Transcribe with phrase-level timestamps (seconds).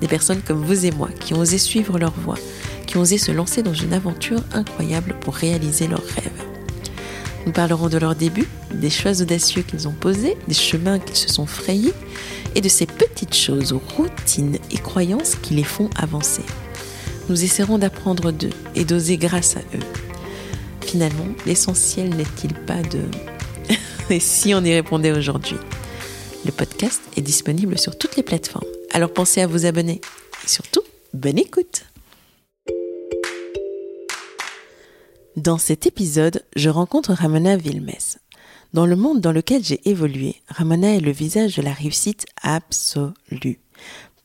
[0.00, 2.38] Des personnes comme vous et moi qui ont osé suivre leur voie,
[2.86, 6.44] qui ont osé se lancer dans une aventure incroyable pour réaliser leurs rêves.
[7.46, 11.28] Nous parlerons de leurs débuts, des choix audacieux qu'ils ont posés, des chemins qu'ils se
[11.28, 11.94] sont frayés
[12.54, 16.42] et de ces petites choses, routines et croyances qui les font avancer.
[17.28, 19.84] Nous essaierons d'apprendre d'eux et d'oser grâce à eux.
[20.80, 23.02] Finalement, l'essentiel n'est-il pas de
[24.10, 25.56] et si on y répondait aujourd'hui?
[26.44, 30.00] Le podcast est disponible sur toutes les plateformes, alors pensez à vous abonner.
[30.44, 30.82] Et surtout,
[31.14, 31.86] bonne écoute
[35.36, 37.90] Dans cet épisode, je rencontre Ramona Vilmes.
[38.72, 43.60] Dans le monde dans lequel j'ai évolué, Ramona est le visage de la réussite absolue.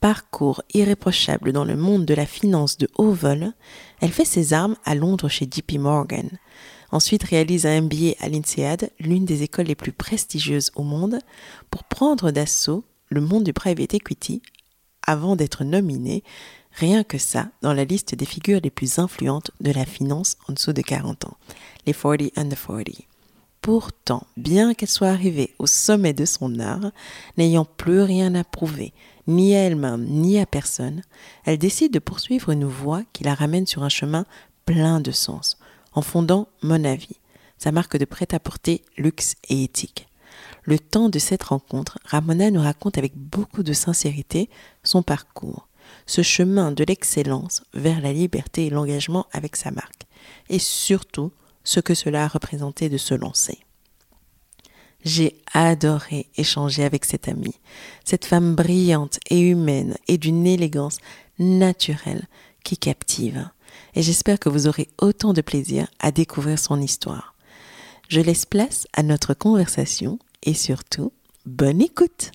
[0.01, 3.53] Parcours irréprochable dans le monde de la finance de haut vol,
[4.01, 6.29] elle fait ses armes à Londres chez JP Morgan.
[6.91, 11.19] Ensuite réalise un MBA à l'INSEAD, l'une des écoles les plus prestigieuses au monde,
[11.71, 14.41] pour prendre d'assaut le monde du private equity
[15.05, 16.23] avant d'être nominée,
[16.73, 20.53] rien que ça, dans la liste des figures les plus influentes de la finance en
[20.53, 21.37] dessous de 40 ans,
[21.85, 22.89] les 40 under 40.
[23.61, 26.91] Pourtant, bien qu'elle soit arrivée au sommet de son art,
[27.37, 28.93] n'ayant plus rien à prouver,
[29.27, 31.01] ni à elle-même, ni à personne,
[31.45, 34.25] elle décide de poursuivre une voie qui la ramène sur un chemin
[34.65, 35.57] plein de sens,
[35.93, 37.17] en fondant Mon Avis,
[37.57, 40.07] sa marque de prêt-à-porter luxe et éthique.
[40.65, 44.49] Le temps de cette rencontre, Ramona nous raconte avec beaucoup de sincérité
[44.83, 45.67] son parcours,
[46.05, 50.05] ce chemin de l'excellence vers la liberté et l'engagement avec sa marque,
[50.49, 51.31] et surtout
[51.63, 53.59] ce que cela a représenté de se lancer.
[55.03, 57.59] J'ai adoré échanger avec cette amie,
[58.03, 60.97] cette femme brillante et humaine et d'une élégance
[61.37, 62.27] naturelle
[62.63, 63.47] qui captive
[63.95, 67.35] et j'espère que vous aurez autant de plaisir à découvrir son histoire.
[68.09, 71.11] Je laisse place à notre conversation et surtout,
[71.45, 72.31] bonne écoute.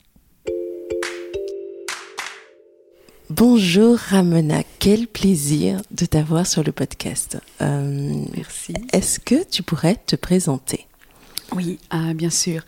[3.31, 7.39] Bonjour Ramona, quel plaisir de t'avoir sur le podcast.
[7.63, 8.75] Euh, Merci.
[8.93, 10.89] Est-ce que tu pourrais te présenter?
[11.53, 12.63] Oui, ah, bien sûr.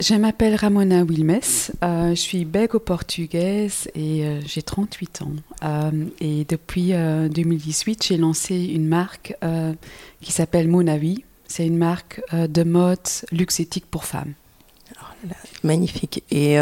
[0.00, 1.38] Je m'appelle Ramona Wilmes,
[1.84, 5.32] euh, je suis belgo-portugaise et euh, j'ai 38 ans.
[6.20, 9.36] Et depuis 2018, j'ai lancé une marque
[10.20, 11.22] qui s'appelle Monavi.
[11.46, 12.98] C'est une marque de mode
[13.30, 14.34] luxe éthique pour femmes.
[15.62, 16.22] Magnifique.
[16.30, 16.58] Et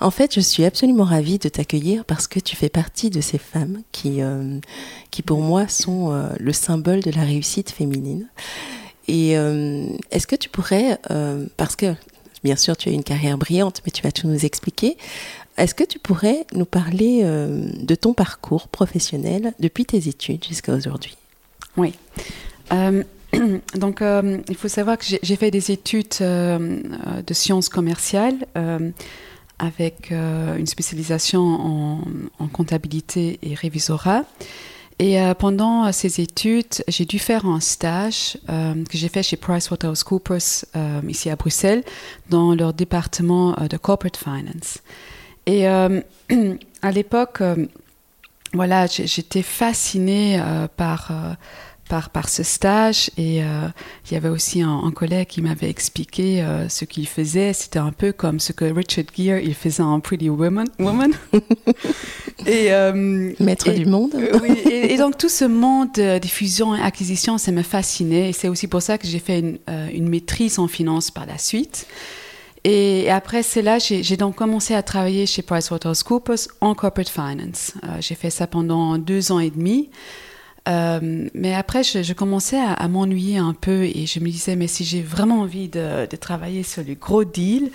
[0.00, 3.38] en fait, je suis absolument ravie de t'accueillir parce que tu fais partie de ces
[3.38, 4.20] femmes qui,
[5.10, 8.28] qui pour moi, sont le symbole de la réussite féminine.
[9.08, 9.32] Et
[10.10, 10.98] est-ce que tu pourrais,
[11.56, 11.94] parce que
[12.44, 14.96] Bien sûr, tu as une carrière brillante, mais tu vas tout nous expliquer.
[15.56, 20.74] Est-ce que tu pourrais nous parler euh, de ton parcours professionnel depuis tes études jusqu'à
[20.74, 21.16] aujourd'hui?
[21.76, 21.94] Oui.
[22.72, 23.02] Euh,
[23.74, 28.46] donc, euh, il faut savoir que j'ai fait des études de sciences commerciales
[29.58, 32.02] avec une spécialisation
[32.38, 34.24] en, comptabilité et révisorat.
[34.98, 39.22] Et euh, pendant euh, ces études, j'ai dû faire un stage euh, que j'ai fait
[39.22, 40.64] chez PricewaterhouseCoopers
[41.06, 41.84] ici à Bruxelles
[42.30, 44.78] dans leur département de corporate finance.
[45.46, 45.66] Et
[46.82, 47.42] à l'époque,
[48.52, 50.42] voilà, j'étais fascinée
[50.76, 51.12] par
[51.88, 53.10] par, par ce stage.
[53.16, 53.68] Et euh,
[54.08, 57.52] il y avait aussi un, collègue qui m'avait expliqué euh, ce qu'il faisait.
[57.52, 60.68] C'était un peu comme ce que Richard Gere il faisait en Pretty Woman.
[60.78, 61.12] woman.
[62.46, 64.14] et, euh, Maître du monde.
[64.42, 68.30] oui, et, donc tout ce monde de fusion et acquisition, ça me fascinait.
[68.30, 69.58] Et c'est aussi pour ça que j'ai fait une,
[69.92, 71.86] une, maîtrise en finance par la suite.
[72.64, 77.72] Et après, c'est là, j'ai donc commencé à travailler chez PricewaterhouseCoopers en corporate finance.
[78.00, 79.88] j'ai fait ça pendant deux ans et demi.
[80.68, 84.84] Euh, mais après, je, commençais à, m'ennuyer un peu et je me disais, mais si
[84.84, 87.70] j'ai vraiment envie de, travailler sur les gros deals,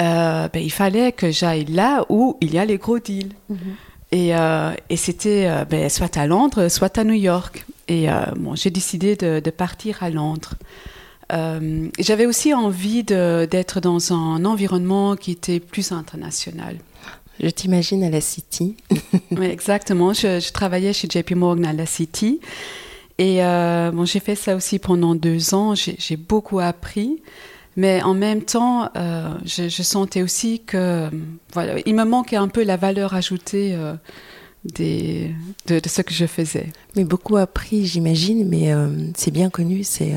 [0.00, 3.32] euh, ben, il fallait que j'aille là où il y a les gros deals.
[3.48, 3.58] Mhm.
[4.12, 7.64] Et, euh, et c'était ben, soit à Londres, soit à New York.
[7.88, 8.06] Et
[8.36, 10.54] bon, j'ai décidé de, de, partir à Londres.
[11.98, 16.76] J'avais aussi envie d'être dans un environnement qui était plus international.
[17.42, 18.76] Je t'imagine à la City.
[19.30, 20.12] oui, exactement.
[20.12, 22.40] Je, travaillais chez JP Morgan à la City.
[23.18, 25.74] Et euh, bon, j'ai fait ça aussi pendant deux ans.
[25.74, 27.22] J'ai beaucoup appris.
[27.76, 31.08] Mais en même temps, euh, je, sentais aussi que
[31.54, 33.94] voilà, il me manquait un peu la valeur ajoutée euh,
[34.64, 35.34] des,
[35.66, 36.66] de, ce que je faisais.
[36.94, 38.70] Mais beaucoup appris, j'imagine, mais
[39.16, 40.12] c'est bien connu, c'est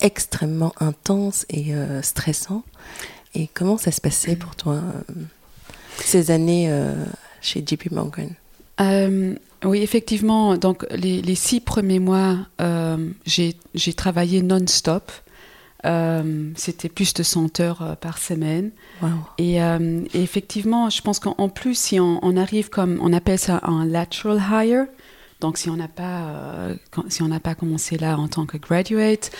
[0.00, 2.62] extrêmement intense et stressant.
[3.34, 4.80] Et comment ça se passait pour toi,
[6.04, 6.70] ces années
[7.40, 8.30] chez JP Morgan
[9.64, 10.56] oui, effectivement.
[10.56, 15.10] Donc, les, six premiers mois, euh, j'ai travaillé non-stop.
[15.84, 18.70] Euh, c'était plus de 100 heures euh, par semaine.
[19.38, 19.58] Et,
[20.14, 24.86] effectivement, je pense qu'en plus, si on, arrive comme, on appelle ça un lateral hire,
[25.40, 26.70] donc si on n'a pas,
[27.08, 29.30] si on n'a pas commencé là en tant que graduate,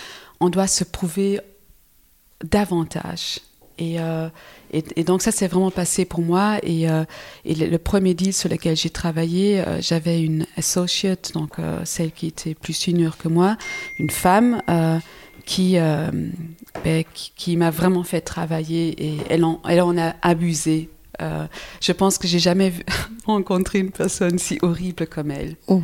[0.41, 1.41] on doit se prouver
[2.44, 3.41] davantage.
[3.79, 3.99] Et,
[4.73, 6.59] et, donc ça s'est vraiment passé pour moi.
[6.63, 7.05] Et, euh,
[7.45, 12.27] le, premier deal sur lequel j'ai travaillé, euh, j'avais une associate, donc euh, celle qui
[12.29, 13.57] était plus senior que moi,
[13.99, 14.63] une femme
[15.45, 17.05] qui, ben,
[17.37, 20.89] qui, m'a vraiment fait travailler et elle en, elle en a abusé.
[21.21, 22.73] je pense que j'ai jamais
[23.27, 25.57] rencontré une personne si horrible comme elle.
[25.69, 25.83] Oh.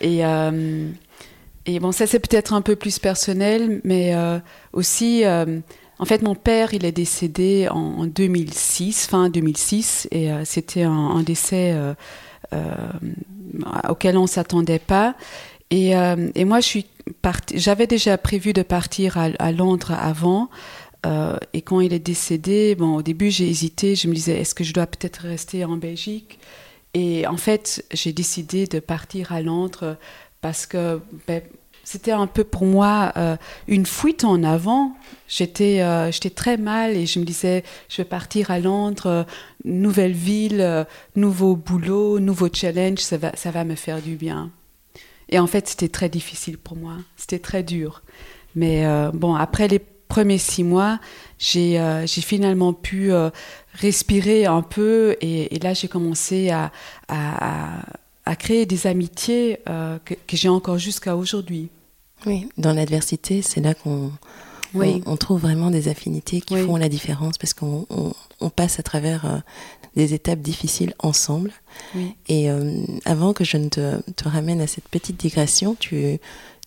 [0.00, 0.22] Et,
[1.66, 4.14] et bon, ça c'est peut-être un peu plus personnel, mais
[4.72, 5.22] aussi
[5.98, 11.22] en fait, mon père, il est décédé en, 2006, fin 2006, et euh, c'était un,
[11.22, 11.94] décès euh,
[12.52, 12.74] euh,
[13.88, 15.16] auquel on s'attendait pas.
[15.70, 15.94] Et,
[16.44, 16.60] moi,
[17.54, 20.48] j'avais déjà prévu de partir à, Londres avant.
[21.52, 23.94] et quand il est décédé, bon, au début, j'ai hésité.
[23.94, 26.38] Je me disais, est-ce que je dois peut-être rester en Belgique?
[26.94, 29.98] Et en fait, j'ai décidé de partir à Londres
[30.40, 31.42] parce que ben,
[31.88, 33.36] c'était un peu pour moi euh,
[33.66, 34.94] une fuite en avant.
[35.26, 39.24] J'étais, euh, j'étais très mal et je me disais, je vais partir à Londres, euh,
[39.64, 40.86] nouvelle ville,
[41.16, 44.50] nouveau boulot, nouveau challenge, ça va, ça va me faire du bien.
[45.30, 46.92] Et en fait, c'était très difficile pour moi.
[47.16, 48.02] C'était très dur.
[48.54, 50.98] Mais bon, après les premiers six mois,
[51.38, 53.12] j'ai, j'ai finalement pu
[53.74, 56.72] respirer un peu et, là, j'ai commencé à,
[57.08, 61.68] à, créer des amitiés que j'ai encore jusqu'à aujourd'hui.
[62.26, 64.10] Oui, dans l'adversité, c'est là qu'on
[64.74, 67.86] on, trouve vraiment des affinités qui font la différence parce qu'on
[68.40, 69.38] on, passe à travers euh,
[69.96, 71.52] des étapes difficiles ensemble.
[72.28, 76.18] Et euh, avant que je ne te, te, ramène à cette petite digression, tu,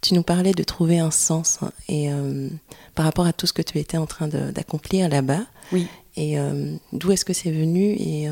[0.02, 2.50] tu nous parlais de trouver un sens hein, et euh,
[2.96, 5.46] par rapport à tout ce que tu étais en train d'accomplir là-bas.
[5.72, 5.88] Oui.
[6.18, 6.36] Et
[6.92, 8.28] d'où est-ce que c'est venu et,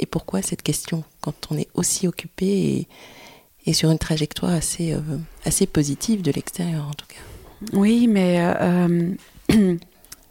[0.00, 2.88] et pourquoi cette question quand on est aussi occupé et
[3.70, 5.00] et sur une trajectoire assez, euh,
[5.44, 7.22] assez positive de l'extérieur en tout cas.
[7.72, 9.14] Oui, mais euh,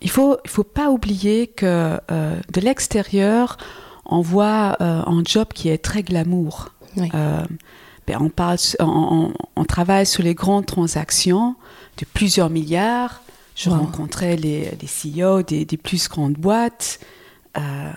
[0.02, 3.58] il faut il faut pas oublier que euh, de l'extérieur,
[4.06, 6.70] on voit un job qui est très glamour.
[6.96, 11.56] Ben, on, parle, on, on, travaille sur les grandes transactions
[12.00, 13.22] de plusieurs milliards.
[13.56, 14.88] Je rencontrais les, les
[15.22, 17.00] CEO des, des, plus grandes boîtes.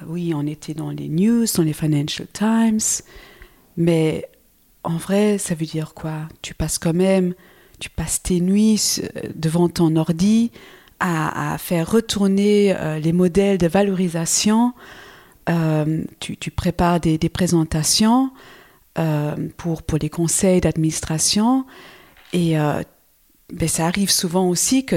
[0.07, 3.03] oui, on était dans les news, dans les Financial Times.
[3.79, 4.29] Mais
[4.85, 6.29] en vrai, ça veut dire quoi?
[6.43, 7.35] Tu passes quand même,
[7.79, 9.01] tu passes tes nuits
[9.35, 10.51] devant ton ordi
[11.01, 14.73] à, faire retourner euh, les modèles de valorisation.
[15.49, 18.31] Euh, tu, prépares des, présentations
[18.99, 21.67] euh, pour, pour les conseils d'administration.
[22.33, 22.55] Et
[23.53, 24.97] ben, ça arrive souvent aussi que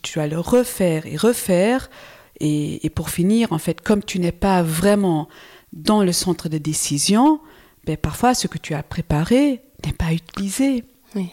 [0.00, 1.90] tu dois le refaire et refaire.
[2.38, 5.28] Et, pour finir, en fait, comme tu n'es pas vraiment
[5.72, 7.40] dans le centre de décision,
[7.84, 10.84] ben, parfois ce que tu as préparé n'est pas utilisé.
[11.14, 11.30] Oui.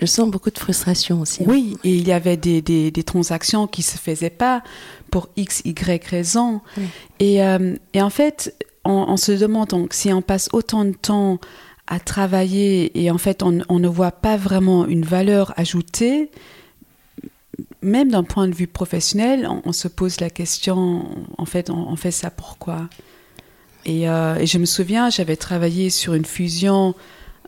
[0.00, 1.44] Je sens beaucoup de frustration aussi.
[1.46, 4.62] Oui, et il y avait des, des, transactions qui ne se faisaient pas
[5.10, 6.60] pour X, Y raison.
[7.20, 11.38] Et, euh, et, en fait, on, se demande donc si on passe autant de temps
[11.86, 16.30] à travailler et en fait on, on ne voit pas vraiment une valeur ajoutée,
[17.82, 21.06] même d'un point de vue professionnel, on, se pose la question,
[21.38, 22.88] en fait, on, on fait ça pourquoi
[23.86, 26.94] euh, et, je me souviens, j'avais travaillé sur une fusion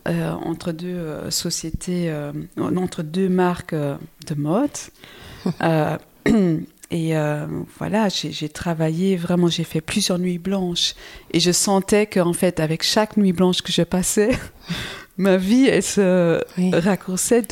[0.07, 2.13] euh, entre deux euh, sociétés,
[2.57, 4.69] entre deux marques de mode.
[6.91, 7.13] et
[7.77, 10.95] voilà, j'ai travaillé vraiment, j'ai fait plusieurs nuits blanches.
[11.31, 14.31] Et je sentais qu'en fait, avec chaque nuit blanche que je passais,
[15.17, 16.41] ma vie, elle se
[16.73, 17.43] raccourcissait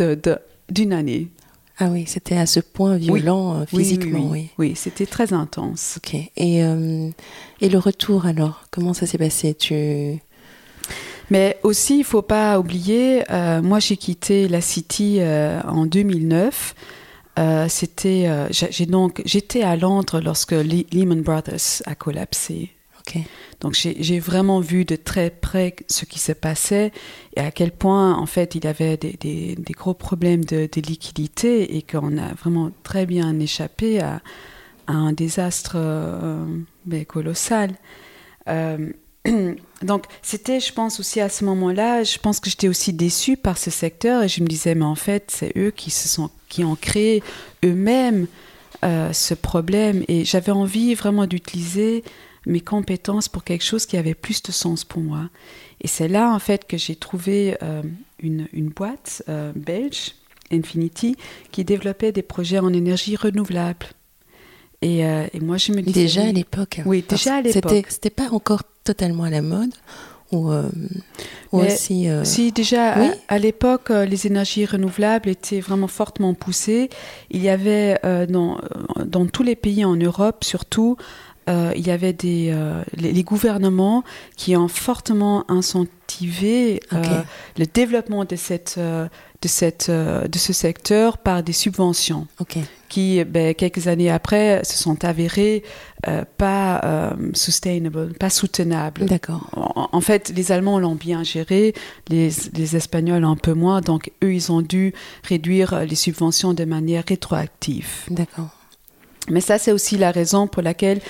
[0.69, 1.29] d'une année.
[1.77, 4.49] Ah oui, c'était à ce point violent euh, physiquement, oui.
[4.57, 5.97] Oui, c'était très intense.
[5.97, 6.13] Ok.
[6.13, 7.09] Et, euh,
[7.59, 9.53] et le retour alors, comment ça s'est passé?
[9.53, 10.21] Tu
[11.31, 15.19] mais aussi, il faut pas oublier, euh, moi j'ai quitté la City
[15.67, 16.75] en 2009.
[17.67, 22.74] c'était, j'ai donc, j'étais à Londres lorsque Lehman Brothers a collapsé.
[23.59, 26.91] Donc j'ai vraiment vu de très près ce qui se passait
[27.35, 32.17] et à quel point en fait il avait des, gros problèmes de, liquidité et qu'on
[32.17, 34.21] a vraiment très bien échappé à,
[34.87, 36.45] un désastre euh,
[36.85, 37.71] ben, colossal.
[38.47, 38.91] Euh,
[39.81, 43.57] donc, c'était, je pense aussi à ce moment-là, je pense que j'étais aussi déçue par
[43.57, 47.23] ce secteur et je me disais, mais en fait, c'est eux qui ont créé
[47.63, 48.27] eux-mêmes
[48.83, 52.03] euh, ce problème et j'avais envie vraiment d'utiliser
[52.45, 55.29] mes compétences pour quelque chose qui avait plus de sens pour moi.
[55.81, 57.81] Et c'est là, en fait, que j'ai trouvé euh,
[58.19, 60.15] une, une, boîte euh, belge,
[60.51, 61.15] Infinity,
[61.51, 63.87] qui développait des projets en énergie renouvelable.
[64.81, 66.01] Et, et moi, je me disais...
[66.01, 66.81] Déjà à l'époque.
[66.85, 67.87] Oui, déjà à l'époque.
[67.89, 69.73] C'était pas encore totalement à la mode
[70.31, 70.69] ou, euh,
[71.51, 72.95] aussi, euh, Si déjà
[73.27, 76.89] à, l'époque les énergies renouvelables étaient vraiment fortement poussées,
[77.29, 78.59] il y avait dans,
[79.05, 80.97] dans tous les pays en Europe surtout
[81.47, 82.55] il y avait des
[82.97, 84.03] les, gouvernements
[84.35, 91.53] qui ont fortement incentivé le développement de cette de cette de ce secteur par des
[91.53, 92.27] subventions.
[92.87, 95.63] Qui, ben, quelques années après, se sont avérés
[96.07, 99.05] euh, pas euh, sustainable, pas soutenables.
[99.05, 99.49] D'accord.
[99.91, 101.73] En, fait, les Allemands l'ont bien géré,
[102.09, 106.63] les, les, Espagnols un peu moins, donc eux, ils ont dû réduire les subventions de
[106.63, 108.03] manière rétroactive.
[108.11, 108.49] D'accord.
[109.29, 111.01] Mais ça, c'est aussi la raison pour laquelle,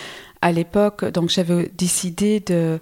[0.41, 2.79] à l'époque, donc j'avais décidé de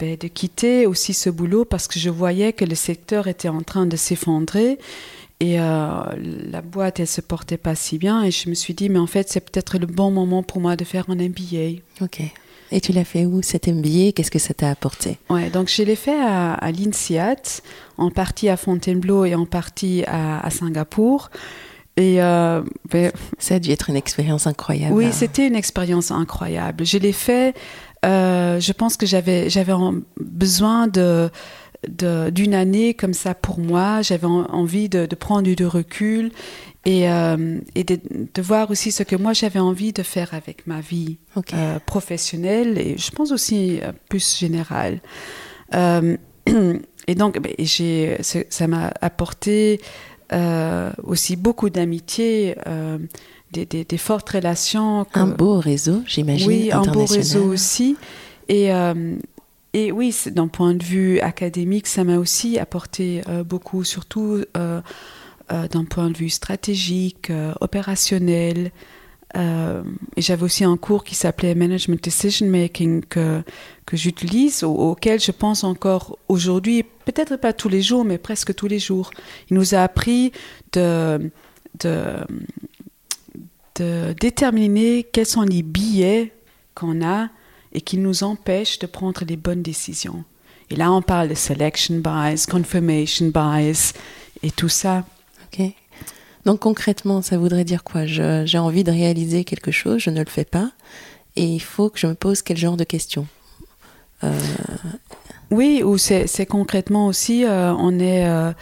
[0.00, 3.62] ben, de quitter aussi ce boulot parce que je voyais que le secteur était en
[3.62, 4.78] train de s'effondrer
[5.40, 8.22] et euh, la boîte, elle se portait pas si bien.
[8.22, 10.76] Et je me suis dit, mais en fait, c'est peut-être le bon moment pour moi
[10.76, 11.80] de faire un MBA.
[12.00, 12.20] Ok.
[12.72, 15.18] Et tu l'as fait où cet MBA Qu'est-ce que ça t'a apporté?
[15.28, 17.38] Ouais, donc je l'ai fait à, à l'INSEAD,
[17.98, 21.30] en partie à Fontainebleau et en partie à, Singapour.
[21.96, 24.94] Et euh, ben, ça a dû être une expérience incroyable.
[24.94, 26.84] Oui, c'était une expérience incroyable.
[26.84, 27.54] Je l'ai fait.
[28.04, 29.72] Euh, je pense que j'avais j'avais
[30.18, 31.30] besoin de
[31.88, 34.02] d'une année comme ça pour moi.
[34.02, 36.32] J'avais envie de, prendre du recul
[36.84, 40.80] et, euh, et de, voir aussi ce que moi j'avais envie de faire avec ma
[40.80, 41.18] vie
[41.52, 45.00] euh, professionnelle et je pense aussi euh, plus générale.
[45.72, 47.52] et donc, ben,
[48.50, 49.80] ça m'a apporté
[51.02, 52.56] aussi beaucoup d'amitié.
[53.52, 55.06] Des, des, fortes relations.
[55.14, 56.48] Un beau réseau, j'imagine.
[56.48, 57.96] Oui, un beau réseau aussi.
[58.48, 58.72] Et,
[59.74, 64.80] et oui, d'un point de vue académique, ça m'a aussi apporté euh, beaucoup, surtout euh,
[65.52, 68.70] euh, d'un point de vue stratégique, opérationnel.
[69.34, 73.42] Et j'avais aussi un cours qui s'appelait Management Decision Making que,
[73.86, 78.68] que j'utilise, auquel je pense encore aujourd'hui, peut-être pas tous les jours, mais presque tous
[78.68, 79.10] les jours.
[79.50, 80.32] Il nous a appris
[80.72, 81.30] de,
[81.80, 82.16] de,
[83.76, 86.32] de déterminer quels sont les billets
[86.74, 87.28] qu'on a
[87.72, 90.24] et qui nous empêche de prendre les bonnes décisions.
[90.70, 93.92] Et là, on parle de selection bias, confirmation bias
[94.42, 95.04] et tout ça.
[95.46, 95.72] Ok.
[96.44, 98.04] Donc concrètement, ça voudrait dire quoi?
[98.04, 100.70] J'ai envie de réaliser quelque chose, je ne le fais pas,
[101.36, 103.26] et il faut que je me pose quel genre de questions.
[104.22, 104.38] Euh,
[105.50, 108.52] Oui, ou c'est concrètement aussi, euh, on est euh,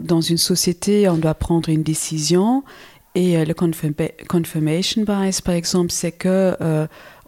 [0.00, 2.64] dans une société, on doit prendre une décision,
[3.14, 6.54] et le confirmation bias, par exemple, c'est que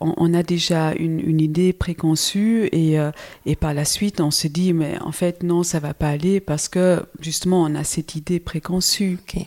[0.00, 3.10] on, a déjà une, idée préconçue et, euh,
[3.46, 6.40] et, par la suite on se dit mais en fait non ça va pas aller
[6.40, 9.18] parce que justement on a cette idée préconçue.
[9.26, 9.44] Ok.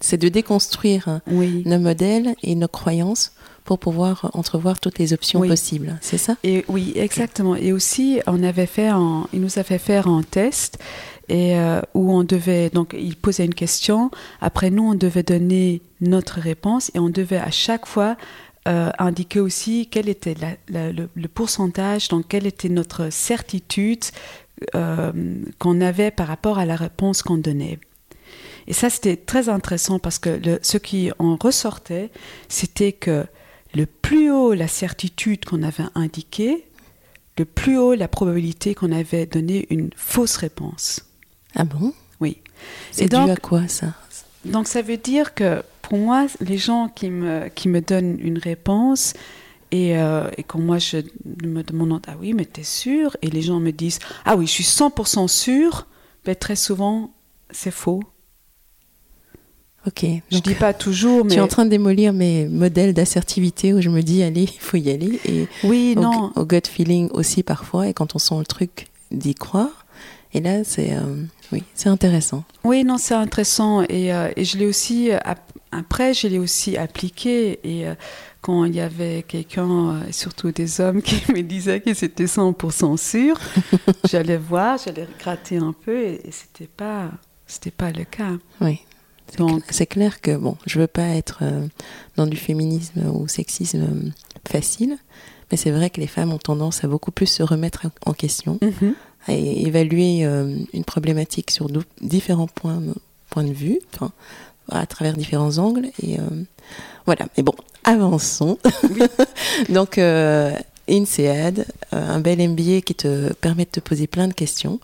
[0.00, 3.32] C'est de déconstruire hein, nos modèles et nos croyances
[3.64, 6.36] pour pouvoir entrevoir toutes les options possibles, c'est ça?
[6.42, 7.54] Et oui, exactement.
[7.54, 8.90] Et aussi on avait fait,
[9.32, 10.78] il nous a fait faire un test
[11.28, 14.10] et euh, où on devait donc il posait une question.
[14.40, 18.16] Après nous on devait donner notre réponse et on devait à chaque fois
[18.70, 20.36] euh, indiquait aussi quel était
[20.68, 24.04] le, pourcentage, donc quelle était notre certitude
[24.76, 25.10] euh,
[25.58, 27.80] qu'on avait par rapport à la réponse qu'on donnait.
[28.68, 32.10] Et ça, c'était très intéressant parce que ce qui en ressortait,
[32.48, 33.26] c'était que
[33.74, 36.64] le plus haut la certitude qu'on avait indiquée,
[37.38, 41.06] le plus haut la probabilité qu'on avait donné une fausse réponse.
[41.56, 41.92] Ah bon?
[42.20, 42.38] Oui.
[42.92, 43.94] C'est dû à quoi ça?
[44.44, 48.38] Donc ça veut dire que pour moi, les gens qui me, qui me donnent une
[48.38, 49.12] réponse,
[49.72, 50.98] et, euh, et, quand moi je
[51.44, 54.50] me demande ah oui mais t'es sûr et les gens me disent ah oui je
[54.50, 55.86] suis 100% sûr
[56.24, 57.12] ben, très souvent
[57.50, 58.02] c'est faux.
[59.86, 63.72] Ok je dis pas toujours mais tu es en train de démolir mes modèles d'assertivité
[63.72, 65.20] où je me dis allez il faut y aller.
[65.24, 66.32] Et oui non.
[66.34, 69.86] au gut feeling aussi parfois et quand on sent le truc d'y croire.
[70.34, 74.58] Et là c'est euh, oui c'est intéressant oui non c'est intéressant et, euh, et je
[74.58, 75.10] l'ai aussi
[75.72, 77.94] après, je l'ai aussi appliqué et euh,
[78.40, 82.96] quand il y avait quelqu'un, euh, surtout des hommes, qui me disaient qu'ils étaient 100%
[82.96, 83.38] sûrs,
[84.10, 87.10] j'allais voir, j'allais gratter un peu et, et c'était pas,
[87.46, 88.32] c'était pas le cas.
[88.60, 88.80] Oui.
[89.70, 91.68] C'est clair que bon, je veux pas être euh,
[92.16, 94.12] dans du féminisme ou sexisme
[94.48, 94.98] facile,
[95.52, 98.58] Mais c'est vrai que les femmes ont tendance à beaucoup plus se remettre en question,
[98.60, 98.94] Mhm.
[99.26, 101.68] À évaluer euh, une problématique sur
[102.00, 102.80] différents points,
[103.30, 104.12] points de vue, enfin,
[104.70, 105.88] à travers différents angles.
[106.02, 106.22] Et euh,
[107.06, 107.26] voilà.
[107.36, 108.58] Mais bon, avançons.
[109.68, 110.52] Donc, euh,
[110.88, 114.80] INSEAD, euh, un bel MBA qui te permet de te poser plein de questions.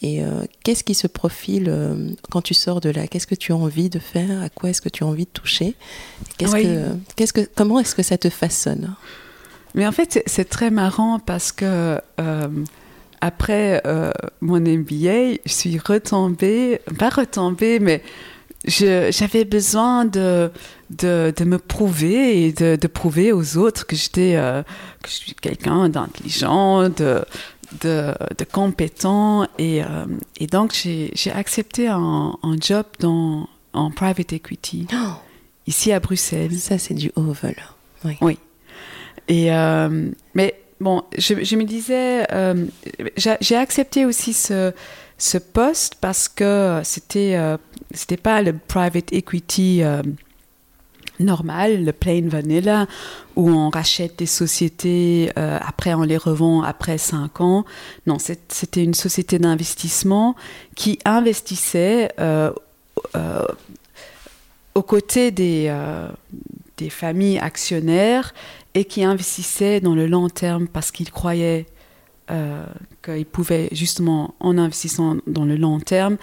[0.00, 3.06] Et euh, qu'est-ce qui se profile euh, quand tu sors de là?
[3.08, 4.42] Qu'est-ce que tu as envie de faire?
[4.42, 5.74] À quoi est-ce que tu as envie de toucher?
[6.36, 6.62] Qu'est-ce Oui.
[6.64, 6.84] que,
[7.16, 8.94] qu'est-ce que, Comment est-ce que ça te façonne?
[9.74, 12.48] Mais en fait, c'est- c'est très marrant parce que euh,
[13.20, 14.10] après euh,
[14.40, 18.02] mon MBA, je suis retombée, pas retombée, mais
[18.66, 20.50] j'avais besoin de,
[20.90, 24.62] de, de me prouver et de, de prouver aux autres que j'étais, euh,
[25.02, 27.24] que je suis quelqu'un d'intelligent, de,
[27.80, 29.46] de, de compétent.
[29.58, 30.06] Et, euh,
[30.38, 35.12] et donc, j'ai accepté un, un job dans, en private equity, Oh,
[35.66, 36.58] ici à Bruxelles.
[36.58, 37.56] Ça, c'est du haut vol.
[39.28, 42.66] Et euh, mais bon, je, me disais, euh,
[43.16, 44.72] j'ai accepté aussi ce,
[45.52, 47.56] poste parce que c'était euh,
[48.22, 50.02] pas le private equity euh,
[51.18, 52.86] normal, le plain vanilla,
[53.34, 57.64] où on rachète des sociétés, euh, après on les revend après cinq ans.
[58.06, 60.36] Non, c'était une société d'investissement
[60.76, 62.10] qui investissait
[64.74, 65.74] aux côtés des,
[66.76, 68.32] des familles actionnaires
[68.78, 71.66] et qui investissait dans le long terme parce qu'ils croyaient
[72.30, 72.64] euh,
[73.04, 76.16] qu'ils pouvaient justement, en investissant dans le long terme,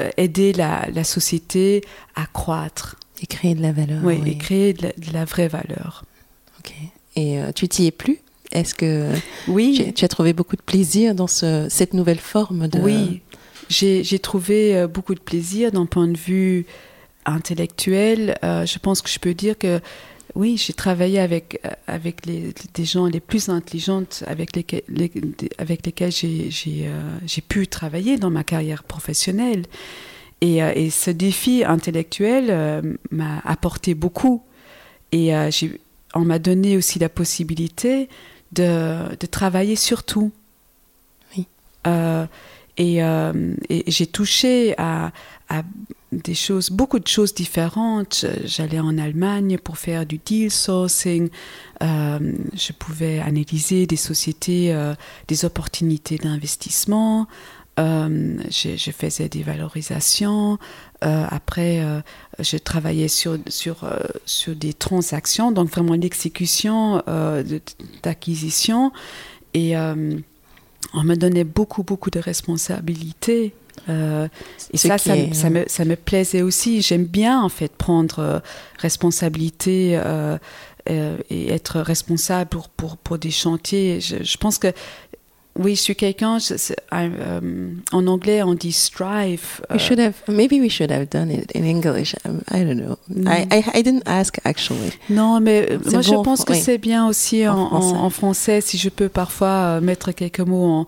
[0.00, 1.82] euh, aider la, la société
[2.14, 4.00] à croître Et créer de la valeur.
[4.04, 4.30] oui, oui.
[4.32, 6.04] et créer de la, de la vraie valeur.
[6.58, 6.72] Ok.
[7.16, 8.18] Et euh, tu t'y es plus?
[8.52, 9.10] Est-ce que
[9.46, 12.78] Oui, tu, tu as trouvé beaucoup de plaisir dans ce, cette nouvelle forme de...
[12.80, 13.22] oui.
[13.70, 16.64] J'ai trouvé euh, beaucoup de plaisir d'un point de vue
[17.26, 18.38] intellectuel.
[18.42, 19.80] Je pense que je peux dire que
[20.34, 25.10] oui, j'ai travaillé avec, euh, avec les, des gens les plus intelligentes avec lesquels, les-
[25.58, 29.64] avec lesquels j'ai j'ai, euh, j'ai pu travailler dans ma carrière professionnelle.
[30.40, 34.42] Et, euh, et ce défi intellectuel euh, m'a apporté beaucoup.
[35.12, 35.80] Et j'ai-
[36.14, 38.08] on m'a donné aussi la possibilité
[38.52, 40.30] de, de travailler sur tout.
[41.36, 41.46] Oui.
[42.76, 45.12] Et, et j'ai touché à,
[45.48, 45.62] à
[46.12, 48.24] des choses, beaucoup de choses différentes.
[48.44, 51.28] J'allais en Allemagne pour faire du deal sourcing.
[51.82, 52.18] Euh,
[52.54, 54.94] je pouvais analyser des sociétés, euh,
[55.28, 57.26] des opportunités d'investissement.
[57.78, 60.58] Euh, je, je faisais des valorisations.
[61.00, 61.80] Après,
[62.40, 63.88] je travaillais sur, sur,
[64.26, 67.00] sur des transactions, donc vraiment l'exécution
[68.02, 68.90] d'acquisition.
[69.54, 73.54] Et on me donnait beaucoup, beaucoup de responsabilités.
[73.88, 74.28] Euh,
[74.72, 76.82] et ça, ça, me- est- ça me, ça me plaisait aussi.
[76.82, 78.38] J'aime bien, en fait, prendre euh,
[78.78, 80.36] responsabilité euh,
[80.88, 84.00] et être responsable pour, pour, pour des chantiers.
[84.00, 84.68] Je, je pense que,
[85.58, 86.38] oui, je suis quelqu'un,
[86.92, 89.60] um, en anglais, on dit strive.
[89.70, 92.14] We should have, maybe we should have done it in English.
[92.24, 92.96] Um, I don't know.
[93.10, 93.26] Mm.
[93.28, 94.92] I, I, I didn't ask actually.
[95.10, 96.60] Non, mais moi je bon pense que oui.
[96.60, 97.96] c'est bien aussi En français.
[97.96, 98.60] en français.
[98.60, 100.86] Si je peux parfois mettre quelques mots en,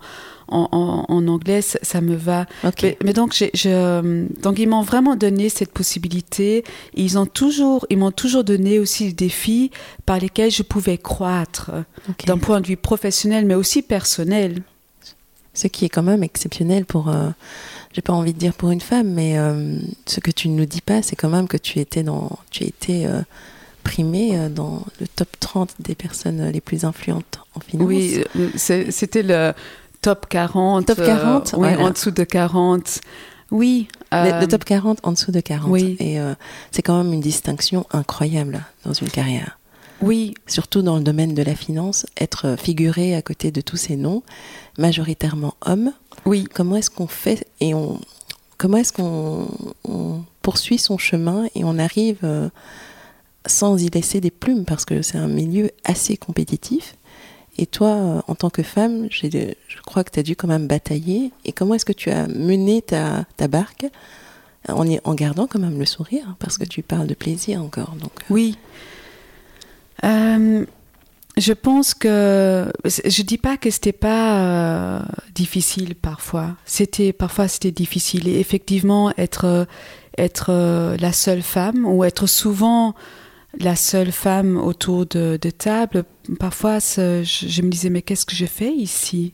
[0.51, 2.45] en, en- en anglais, ça, ça me va.
[2.83, 6.63] Mais, mais donc, j'ai- je, donc ils m'ont vraiment donné cette possibilité.
[6.93, 9.71] Ils ont toujours, ils m'ont toujours donné aussi des défis
[10.05, 11.71] par lesquels je pouvais croître
[12.27, 14.61] d'un point de vue professionnel, mais aussi personnel.
[15.53, 17.29] Ce qui est quand même exceptionnel pour, euh,
[17.93, 20.65] j'ai pas envie de dire pour une femme, mais euh, ce que tu ne nous
[20.65, 23.19] dis pas, c'est quand même que tu étais dans, tu étais euh,
[23.83, 27.85] primée euh, dans le top 30 des personnes les plus influentes en finance.
[27.85, 29.51] Oui, euh, c'était le
[30.01, 30.85] top 40.
[30.85, 31.83] Top 40, euh, oui, voilà.
[31.85, 33.01] en dessous de 40.
[33.51, 33.87] Oui.
[34.11, 35.69] Le, euh, le top 40 en dessous de 40.
[35.69, 35.97] oui.
[35.99, 36.33] Et euh,
[36.71, 39.57] c'est quand même une distinction incroyable dans une carrière.
[40.01, 43.95] Oui, Surtout dans le domaine de la finance, être figuré à côté de tous ces
[43.95, 44.23] noms,
[44.79, 45.91] majoritairement hommes.
[46.25, 46.45] oui.
[46.51, 47.99] Comment est-ce qu'on fait et on
[48.57, 49.47] comment est-ce qu'on
[49.83, 52.49] on poursuit son chemin et on arrive euh,
[53.45, 54.65] sans y laisser des plumes?
[54.65, 56.95] Parce que c'est un milieu assez compétitif.
[57.57, 59.53] Et toi, euh, en tant que femme, je
[59.85, 61.31] crois que tu as dû quand même batailler.
[61.45, 63.85] Et comment est-ce que tu as mené ta, barque
[64.69, 67.95] en, y- en gardant quand même le sourire Parce que tu parles de plaisir encore.
[67.99, 68.57] Donc, euh, Oui.
[70.03, 70.65] Euh,
[71.37, 75.01] je pense que je dis pas que c'était pas euh,
[75.33, 76.55] difficile parfois.
[76.65, 79.65] C'était parfois c'était difficile et effectivement être
[80.17, 82.95] être euh, la seule femme ou être souvent
[83.59, 86.03] la seule femme autour de, de table.
[86.39, 89.33] Parfois, je, je me disais mais qu'est-ce que je fais ici?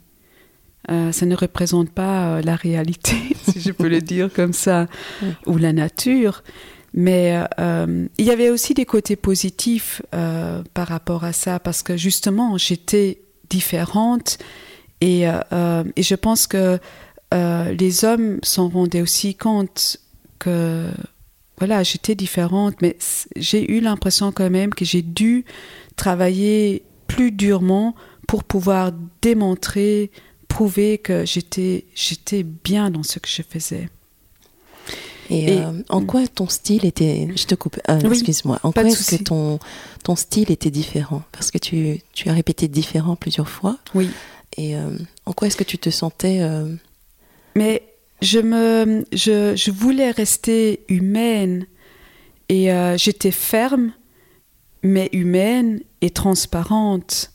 [0.89, 3.15] Euh, Ça ne représente pas euh, la réalité,
[3.49, 4.87] si je peux le dire comme ça,
[5.21, 5.29] Oui.
[5.45, 6.43] ou la nature.
[6.93, 10.01] Mais il y avait aussi des côtés positifs
[10.73, 13.19] par rapport à ça, parce que justement, j'étais
[13.51, 14.39] différente
[15.01, 16.79] et, et, je pense que
[17.31, 19.97] les hommes s'en rendaient aussi compte
[20.39, 20.87] que
[21.57, 22.97] voilà, j'étais différente, mais
[23.35, 25.43] j'ai eu l'impression quand même que j'ai dû
[25.95, 27.95] travailler plus durement
[28.27, 28.91] pour pouvoir
[29.21, 30.11] démontrer,
[30.47, 33.89] prouver que j'étais, j'étais bien dans ce que je faisais.
[35.29, 37.27] Et, euh, en quoi ton style était.
[37.35, 38.59] Je te coupe, euh, excuse-moi.
[38.63, 39.59] En quoi est-ce que ton,
[40.03, 41.23] ton style était différent?
[41.31, 43.77] Parce que tu, tu as répété différent plusieurs fois.
[43.93, 44.09] Oui.
[44.55, 46.39] Et euh, en quoi est-ce que tu te sentais.
[47.55, 47.83] Mais
[48.21, 51.65] je, me, je, je voulais rester humaine
[52.49, 53.91] et j'étais ferme,
[54.83, 57.31] mais humaine et transparente.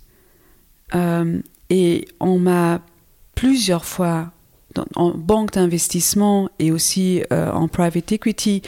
[1.71, 2.81] et on m'a
[3.35, 4.33] plusieurs fois
[4.95, 8.63] en banque d'investissement et aussi euh, en private equity,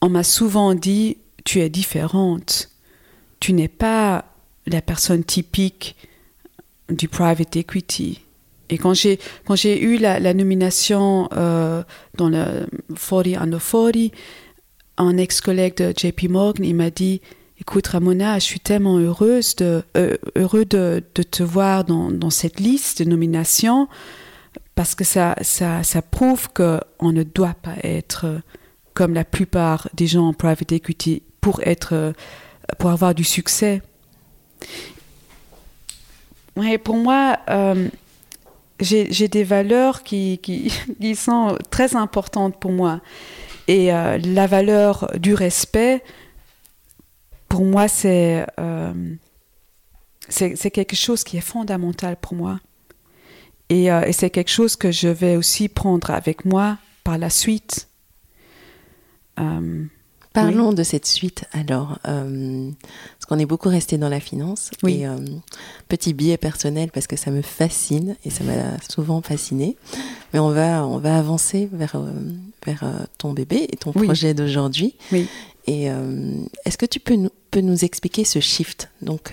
[0.00, 2.70] on m'a souvent dit tu es différente.
[3.40, 4.24] Tu n'es pas
[4.66, 5.96] la personne typique
[6.88, 8.20] du private equity.
[8.70, 11.82] Et quand j'ai quand j'ai eu la, nomination euh,
[12.16, 14.12] dans le 40 under 40,
[14.98, 17.20] un ex-collègue de JP Morgan, il m'a dit
[17.60, 19.82] Écoute, Ramona, je suis tellement heureuse euh,
[20.36, 23.88] heureux de, te voir dans, cette liste de nominations
[24.74, 28.40] parce que ça, ça, ça prouve qu'on ne doit pas être
[28.94, 32.12] comme la plupart des gens en private equity pour, être,
[32.78, 33.82] pour avoir du succès.
[36.56, 37.88] Ouais, pour moi, euh,
[38.80, 43.00] j'ai des valeurs qui, qui, qui, sont très importantes pour moi.
[43.66, 46.02] Et euh, la valeur du respect,
[47.48, 48.92] pour moi, c'est euh,
[50.72, 52.60] quelque chose qui est fondamental pour moi.
[53.70, 57.88] Euh, et, c'est quelque chose que je vais aussi prendre avec moi par la suite.
[59.38, 59.84] Euh,
[60.42, 62.70] Parlons de cette suite alors, euh,
[63.18, 64.70] parce qu'on est beaucoup resté dans la finance.
[64.82, 65.02] Oui.
[65.02, 65.06] Et,
[65.88, 69.76] petit billet personnel parce que ça me fascine et ça m'a souvent fasciné.
[70.32, 72.00] Mais on va, on va avancer vers,
[72.64, 72.84] vers
[73.16, 74.94] ton bébé et ton projet d'aujourd'hui.
[75.12, 75.26] Oui.
[75.66, 75.88] Et
[76.64, 79.32] est-ce que tu peux nous, peux nous expliquer ce shift Donc,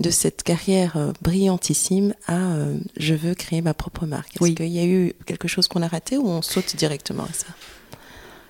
[0.00, 4.40] de cette carrière euh, brillantissime à euh, je veux créer ma propre marque?
[4.40, 7.32] Est-ce qu'il y a eu quelque chose qu'on a raté ou on saute directement à
[7.32, 7.46] ça?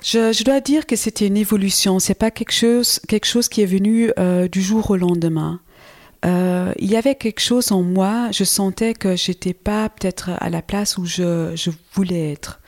[0.03, 1.99] Je, dois dire que c'était une évolution.
[1.99, 5.61] C'est pas quelque chose, quelque chose qui est venu euh, du jour au lendemain.
[6.25, 8.29] il y avait quelque chose en moi.
[8.33, 12.61] Je sentais que j'étais pas peut-être à la place où je, je voulais être.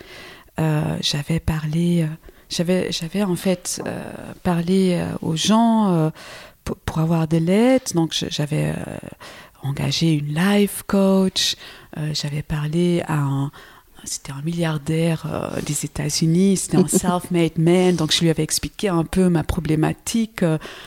[1.01, 2.07] j'avais parlé,
[2.49, 3.83] j'avais, j'avais en fait
[4.43, 6.11] parlé aux gens
[6.64, 7.83] pour, avoir de l'aide.
[7.95, 8.75] Donc j'avais euh,
[9.62, 11.57] engagé une life coach,
[11.97, 13.51] euh, j'avais parlé à un,
[14.05, 18.89] c'était un milliardaire euh, des États-Unis, c'était un self-made man, donc je lui avais expliqué
[18.89, 20.45] un peu ma problématique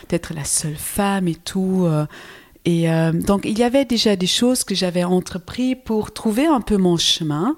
[0.10, 1.88] d'être la seule femme et tout.
[2.66, 6.78] et donc il y avait déjà des choses que j'avais entrepris pour trouver un peu
[6.78, 7.58] mon chemin.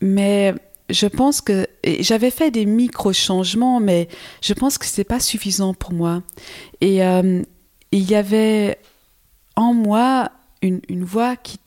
[0.00, 0.54] mais
[0.92, 1.66] je pense que
[2.00, 4.08] j'avais fait des micro-changements, mais
[4.40, 6.22] je pense que ce n'était pas suffisant pour moi.
[6.80, 7.42] Et euh,
[7.90, 8.78] il y avait
[9.56, 10.30] en moi
[10.62, 11.58] une, voix qui,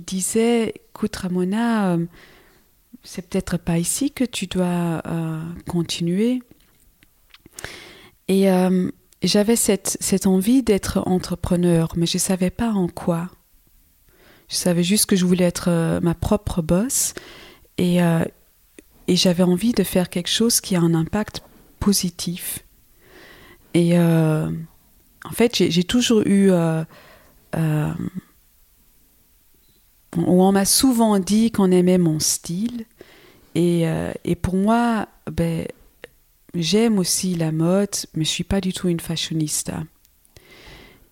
[0.00, 2.06] disait, écoute Ramona, euh,
[3.02, 6.42] c'est peut-être pas ici que tu dois euh, continuer.
[8.28, 8.48] Et
[9.22, 13.28] j'avais cette, envie d'être entrepreneur, mais je ne savais pas en quoi.
[14.48, 17.14] Je savais juste que je voulais être ma propre boss.
[17.78, 17.98] Et
[19.08, 21.42] j'avais envie de faire quelque chose qui a un impact
[21.78, 22.60] positif.
[23.74, 24.50] Et euh,
[25.24, 26.50] en fait, j'ai toujours eu...
[26.52, 26.84] Euh,
[30.18, 32.86] euh, on m'a souvent dit qu'on aimait mon style.
[33.54, 33.84] Et,
[34.24, 35.68] et pour moi, ben,
[36.54, 39.84] j'aime aussi la mode, mais je suis pas du tout une fashionista.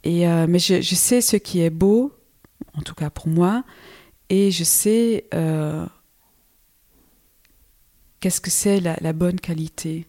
[0.04, 2.14] Et, mais je, sais ce qui est beau,
[2.72, 3.62] en tout cas pour moi,
[4.30, 5.26] et je sais
[8.20, 10.06] Qu'est-ce que c'est la, bonne qualité,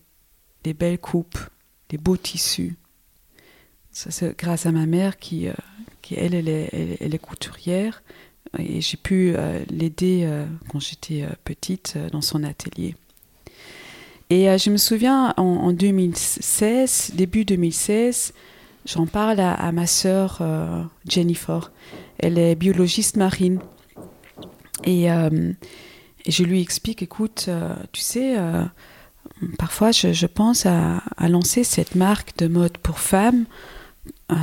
[0.66, 1.40] les belles coupes,
[1.92, 2.76] les beaux tissus
[3.92, 5.54] Ça, c'est grâce à ma mère qui, euh,
[6.02, 8.04] qui elle, elle est, elle, est, couturière
[8.58, 12.96] et j'ai pu euh, l'aider euh, quand j'étais petite dans son atelier.
[14.30, 18.34] Et je me souviens en, 2016, début 2016,
[18.86, 20.42] j'en parle à, ma sœur
[21.06, 21.70] Jennifer.
[22.18, 23.60] Elle est biologiste marine.
[24.86, 25.10] Et
[26.28, 28.64] je lui explique, écoute, euh, tu sais, euh,
[29.58, 33.46] parfois je, pense à, lancer cette marque de mode pour femmes
[34.32, 34.36] euh,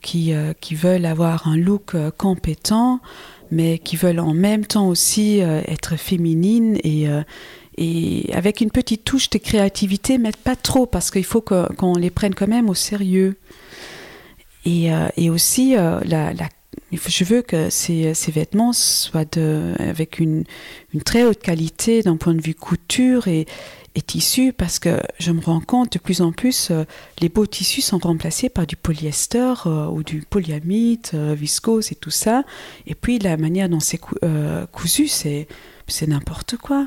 [0.00, 3.00] qui veulent avoir un look compétent,
[3.50, 7.06] mais qui veulent en même temps aussi être féminines et,
[7.80, 12.10] et avec une petite touche de créativité, mais pas trop, parce qu'il faut qu'on les
[12.10, 13.36] prenne quand même au sérieux.
[14.66, 16.32] Et, euh, et aussi, euh, la,
[16.92, 20.44] je veux que ces, ces vêtements soient de, avec une,
[20.92, 23.46] une très haute qualité d'un point de vue couture et,
[23.94, 26.84] et tissu, parce que je me rends compte de plus en plus, euh,
[27.18, 31.96] les beaux tissus sont remplacés par du polyester euh, ou du polyamide, euh, viscose et
[31.96, 32.44] tout ça.
[32.86, 34.14] Et puis la manière dont c'est cou
[34.72, 35.46] cousu, c'est
[36.06, 36.86] n'importe quoi.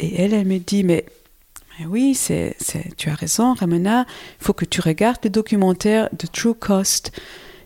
[0.00, 1.06] Et elle, elle me dit, mais
[1.78, 2.56] mais oui, c'est,
[2.96, 4.06] tu as raison, Ramona.
[4.40, 7.10] Il faut que tu regardes le documentaire de True Cost,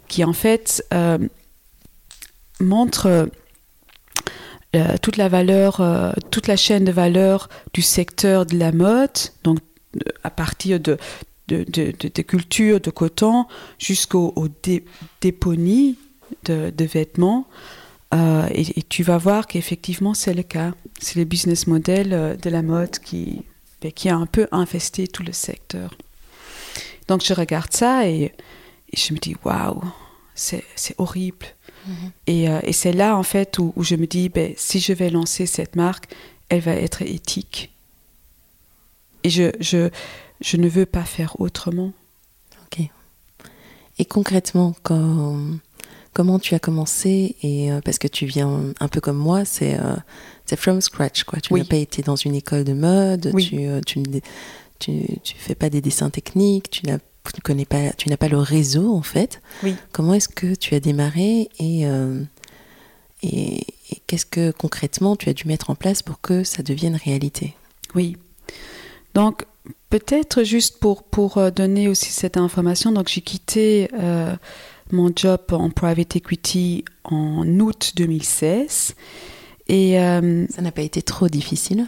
[0.07, 0.83] qui en fait
[2.59, 3.29] montre
[4.77, 9.19] euh, toute la valeur, euh, toute la chaîne de valeur du secteur de la mode,
[9.43, 9.59] donc
[10.23, 10.99] à partir de,
[12.23, 13.47] cultures de coton
[13.79, 14.85] jusqu'au dé,
[15.23, 15.97] déponie
[16.45, 17.47] de, vêtements.
[18.13, 20.73] Et, et, tu vas voir qu'effectivement c'est le cas.
[21.01, 23.43] C'est le business model de la mode qui,
[23.95, 25.95] qui a un peu infesté tout le secteur.
[27.07, 28.35] Donc je regarde ça et,
[28.93, 29.83] et je me dis waouh,
[30.35, 30.65] c'est
[30.99, 31.47] horrible.
[32.27, 34.93] Et, euh, et c'est là en fait où, où, je me dis ben, si je
[34.93, 36.13] vais lancer cette marque,
[36.49, 37.73] elle va être éthique.
[39.25, 39.91] Et je, je,
[40.41, 41.93] je ne veux pas faire autrement.
[42.65, 42.87] Ok.
[43.99, 45.39] Et concrètement, quand,
[46.13, 49.79] comment tu as commencé et euh, parce que tu viens un peu comme moi, c'est
[49.79, 49.97] euh,
[50.57, 51.41] from scratch quoi.
[51.41, 51.61] Tu oui.
[51.61, 53.49] n'as pas été dans une école de mode, oui.
[53.49, 54.03] tu, tu,
[54.79, 56.99] tu, tu fais pas des dessins techniques, tu n'as
[57.33, 59.41] tu connais pas, tu n'as pas le réseau en fait.
[59.63, 59.75] Oui.
[59.93, 62.23] Comment est-ce que tu as démarré et, euh,
[63.23, 63.61] et,
[63.91, 67.55] et qu'est-ce que concrètement tu as dû mettre en place pour que ça devienne réalité?
[67.95, 68.17] Oui.
[69.15, 69.47] Donc
[69.91, 74.35] peut-être juste pour, pour euh, donner aussi cette information, donc j'ai quitté euh,
[74.93, 78.95] mon job en private equity en août 2016
[79.69, 81.87] et euh, ça n'a pas été trop difficile?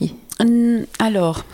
[0.00, 0.14] Oui.
[0.98, 1.44] Alors.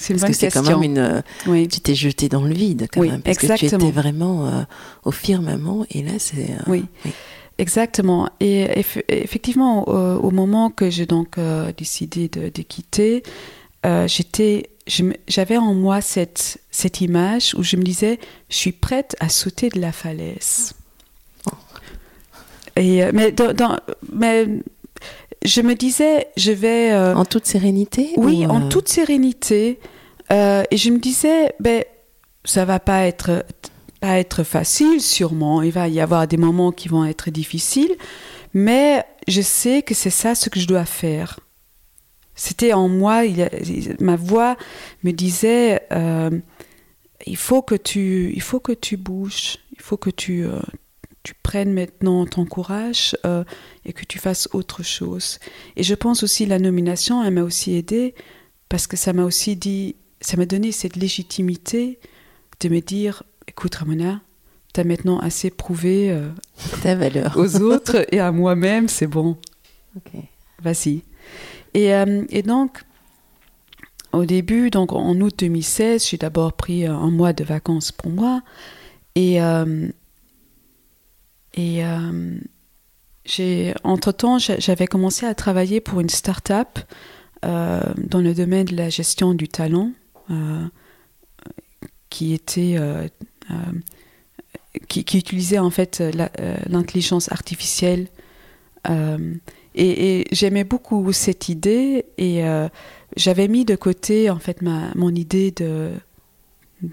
[0.00, 1.22] C'est une parce bonne que c'est quand même une.
[1.46, 1.68] Oui.
[1.68, 3.20] Tu t'es jeté dans le vide quand oui, même.
[3.20, 3.70] Parce exactement.
[3.70, 4.62] que tu étais vraiment euh,
[5.04, 6.52] au firmament et là c'est.
[6.52, 6.84] Euh, oui.
[7.04, 7.12] oui.
[7.58, 8.30] Exactement.
[8.40, 13.22] Et eff effectivement, au, au, moment que j'ai donc euh, décidé de, de quitter,
[14.06, 14.70] j'étais,
[15.28, 19.68] j'avais en moi cette, cette image où je me disais, je suis prête à sauter
[19.68, 20.72] de la falaise.
[21.46, 21.56] Oh.
[22.76, 23.78] Et, mais, dans, dans,
[24.10, 24.46] mais
[25.44, 26.92] je me disais, je vais...
[26.92, 29.78] Euh, en toute sérénité Oui, ou, en toute sérénité.
[30.32, 31.84] Euh, et je me disais, ben,
[32.44, 33.44] ça va pas être,
[34.00, 35.62] pas être facile, sûrement.
[35.62, 37.94] Il va y avoir des moments qui vont être difficiles.
[38.52, 41.40] Mais je sais que c'est ça ce que je dois faire.
[42.34, 43.50] C'était en moi, il
[44.00, 44.56] ma voix
[45.04, 46.30] me disait, euh,
[47.26, 50.58] il, faut que tu, il faut que tu bouges, il faut que tu, euh,
[51.22, 53.44] tu prennes maintenant ton courage euh,
[53.84, 55.38] et que tu fasses autre chose.
[55.76, 58.14] Et je pense aussi la nomination, elle m'a aussi aidé
[58.68, 61.98] parce que ça m'a aussi dit, ça m'a donné cette légitimité
[62.60, 64.20] de me dire, écoute Ramona,
[64.72, 66.30] tu as maintenant assez prouvé euh,
[66.82, 69.36] ta valeur aux autres et à moi-même, c'est bon.
[69.96, 70.24] Okay.
[70.62, 71.02] Vas-y.
[71.74, 72.82] Et, euh, et, donc,
[74.12, 78.42] au début, donc en août 2016, j'ai d'abord pris un mois de vacances pour moi.
[79.14, 79.88] Et, euh,
[81.54, 82.38] et euh,
[83.84, 86.78] entre-temps, j'avais commencé à travailler pour une start-up
[87.44, 89.92] euh, dans le domaine de la gestion du talent,
[90.30, 90.66] euh,
[92.08, 92.76] qui était
[94.88, 96.02] qui, utilisait en fait
[96.66, 98.08] l'intelligence artificielle.
[98.88, 99.40] et,
[99.74, 102.42] et j'aimais beaucoup cette idée et
[103.16, 105.90] j'avais mis de côté en fait ma, mon idée de,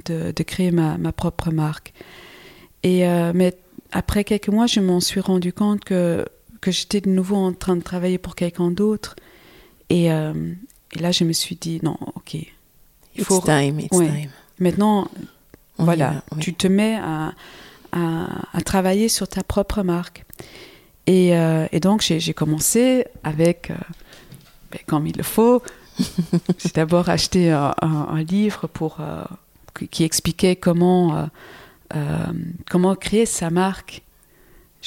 [0.05, 1.93] de, de créer ma, ma, propre marque.
[2.83, 3.55] Et, mais
[3.91, 6.26] après quelques mois, je m'en suis rendu compte que,
[6.62, 9.15] que j'étais de nouveau en train de travailler pour quelqu'un d'autre.
[9.89, 10.54] Et, euh,
[10.93, 12.34] et, là, je me suis dit, non, ok.
[12.34, 12.47] Il
[13.15, 13.41] it's faut...
[13.41, 14.08] time, it's ouais.
[14.08, 14.30] time.
[14.60, 15.10] Maintenant,
[15.78, 16.39] On voilà, va, oui.
[16.41, 17.34] tu te mets à,
[17.91, 20.26] à, à, travailler sur ta propre marque.
[21.06, 23.76] Et, euh, et donc, j'ai commencé avec, euh,
[24.71, 25.63] ben, comme il le faut,
[26.00, 29.23] j'ai d'abord acheté un, un, un, livre pour, euh,
[29.89, 31.30] qui expliquait comment
[32.69, 34.04] comment créer sa marque.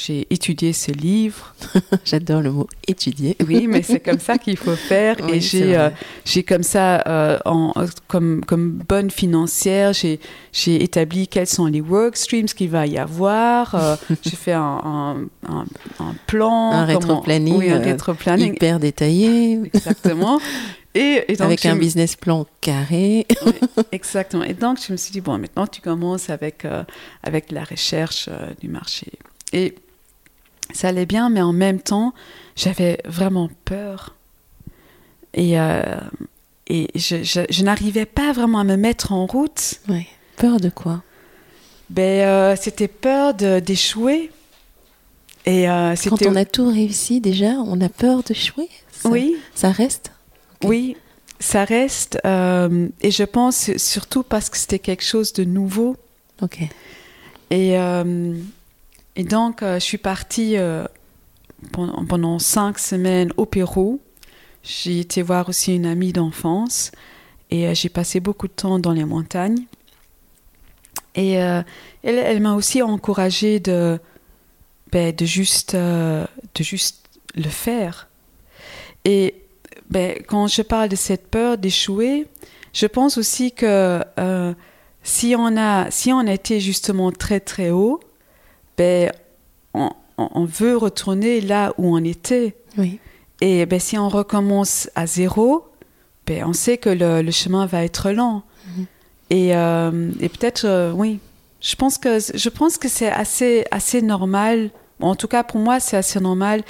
[0.07, 1.55] J'ai étudié ce livre.
[2.05, 3.37] J'adore le mot étudier.
[3.47, 5.17] Oui, mais c'est comme ça qu'il faut faire.
[5.23, 5.91] Oui, et j'ai, euh,
[6.25, 7.73] j'ai comme ça, euh, en,
[8.09, 10.21] comme, comme bonne financière, j'ai,
[10.53, 13.75] j'ai établi quels sont les work streams qu'il va y avoir.
[13.75, 15.17] Euh, j'ai fait un, un,
[15.49, 15.65] un,
[15.99, 16.73] un plan.
[16.73, 17.57] Un rétro-planning.
[17.57, 18.55] Oui, un rétro-planning.
[18.55, 19.61] Hyper détaillé.
[19.73, 20.41] Exactement.
[20.95, 23.27] Et, et donc, avec un business plan carré.
[23.47, 23.53] oui,
[23.93, 24.43] exactement.
[24.43, 26.83] Et donc, je me suis dit, bon, maintenant, tu commences avec, euh,
[27.23, 29.07] avec la recherche euh, du marché.
[29.53, 29.75] Et
[30.73, 32.13] ça allait bien, mais en même temps,
[32.57, 34.17] j'avais vraiment peur.
[35.35, 35.57] et,
[36.67, 39.81] et je, je, n'arrivais pas vraiment à me mettre en route.
[39.89, 40.07] Ouais.
[40.37, 41.03] Peur de quoi?
[41.91, 44.31] Ben, C'était peur d'échouer.
[45.47, 48.69] Et Quand on a tout réussi déjà, on a peur d'échouer
[49.05, 49.37] Oui.
[49.55, 50.13] Ça reste?
[50.63, 50.97] Oui,
[51.41, 52.19] ça reste.
[52.25, 55.97] et je pense surtout parce que c'était quelque chose de nouveau.
[56.41, 56.61] Ok.
[57.51, 57.77] Et,
[59.21, 60.57] et donc, je suis partie
[61.73, 64.01] pendant, cinq semaines au Pérou.
[64.63, 66.91] J'ai été voir aussi une amie d'enfance
[67.51, 69.65] et euh, j'ai passé beaucoup de temps dans les montagnes.
[71.15, 71.63] Et euh,
[72.03, 73.99] elle, m'a aussi encouragée de,
[74.91, 76.25] ben, de, juste, euh,
[77.35, 78.09] le faire.
[79.05, 79.35] Et
[79.91, 82.27] ben, quand je parle de cette peur d'échouer,
[82.73, 84.01] je pense aussi que
[85.03, 88.01] si, on a, si on été justement très très haut,
[88.81, 89.13] ben,
[89.75, 92.57] on, on veut retourner là où on était.
[92.79, 92.99] Oui.
[93.43, 95.69] Et ben, si on recommence à zéro,
[96.27, 98.43] ben, on sait que le, chemin va être lent.
[98.67, 98.87] Mhm.
[99.29, 101.21] Et, euh, et peut-être, euh, oui,
[101.61, 105.79] je pense que, je pense que c'est assez, assez normal, en tout cas pour moi,
[105.79, 106.63] c'est assez normal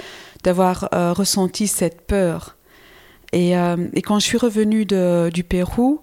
[0.43, 2.57] d'avoir euh, ressenti cette peur.
[3.31, 6.01] Et, et, quand je suis revenue de, du Pérou,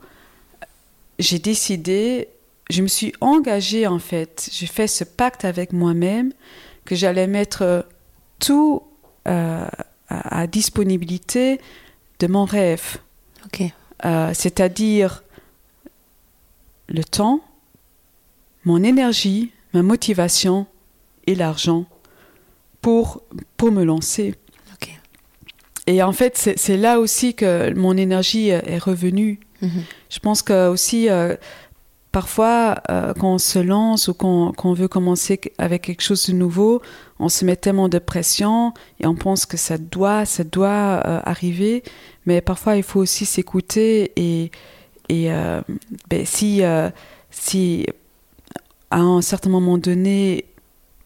[1.18, 2.28] j'ai décidé,
[2.70, 6.32] je me suis engagée en fait, j'ai fait ce pacte avec moi-même
[6.84, 7.82] que j'allais mettre euh,
[8.38, 8.82] tout
[9.26, 9.66] euh,
[10.08, 11.60] à, disponibilité
[12.18, 12.98] de mon rêve.
[14.04, 15.22] Euh, c'est-à-dire
[16.88, 17.40] le temps,
[18.64, 20.66] mon énergie, ma motivation
[21.26, 21.86] et l'argent
[22.80, 23.22] pour,
[23.56, 24.34] pour me lancer.
[25.86, 29.40] Et en fait, c'est là aussi que mon énergie est revenue.
[29.62, 29.84] Mhm.
[30.10, 31.08] Je pense que aussi,
[32.12, 36.82] parfois, euh, quand on se lance ou qu'on veut commencer avec quelque chose de nouveau,
[37.18, 41.20] on se met tellement de pression et on pense que ça doit, ça doit euh,
[41.24, 41.82] arriver.
[42.26, 44.50] Mais parfois, il faut aussi s'écouter et,
[45.08, 45.60] et euh,
[46.08, 46.62] ben, si,
[47.30, 47.86] si
[48.90, 50.44] à un certain moment donné,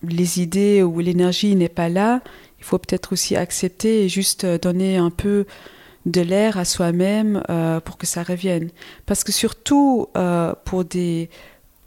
[0.02, 2.22] les idées ou l'énergie n'est pas là,
[2.58, 5.46] il faut peut-être aussi accepter et juste donner un peu
[6.06, 8.70] de l'air à soi-même euh, pour que ça revienne.
[9.06, 11.30] Parce que surtout euh, pour, des,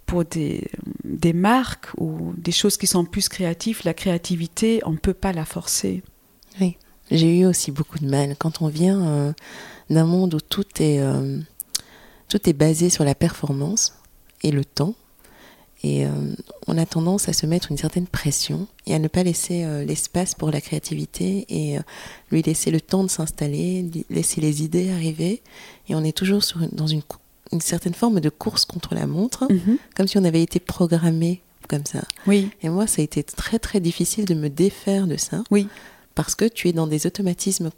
[0.06, 0.70] pour des,
[1.04, 5.34] des marques ou des choses qui sont plus créatives, la créativité, on ne peut pas
[5.34, 6.04] la forcer.
[6.62, 6.78] Oui,
[7.12, 8.36] j'ai eu aussi beaucoup de mal.
[8.38, 9.34] Quand on vient euh,
[9.90, 11.02] d'un monde où tout est,
[12.30, 13.94] tout est basé sur la performance
[14.44, 14.96] et le temps,
[15.84, 16.06] et
[16.68, 19.84] on a tendance à se mettre une certaine pression et à ne pas laisser euh,
[19.86, 21.82] l'espace pour la créativité et euh,
[22.32, 25.42] lui laisser le temps de s'installer, laisser les idées arriver.
[25.90, 27.02] Et on est toujours sur dans une,
[27.52, 29.78] une, certaine forme de course contre la montre, mhm.
[29.96, 32.02] comme si on avait été programmé comme ça.
[32.28, 32.50] Oui.
[32.62, 35.44] Et moi, ça a été très très difficile de me défaire de ça.
[35.52, 35.68] Oui.
[36.16, 37.72] Parce que tu es dans des automatismes,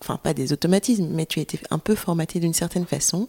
[0.00, 3.28] enfin pas des automatismes, mais tu as été un peu formaté d'une certaine façon.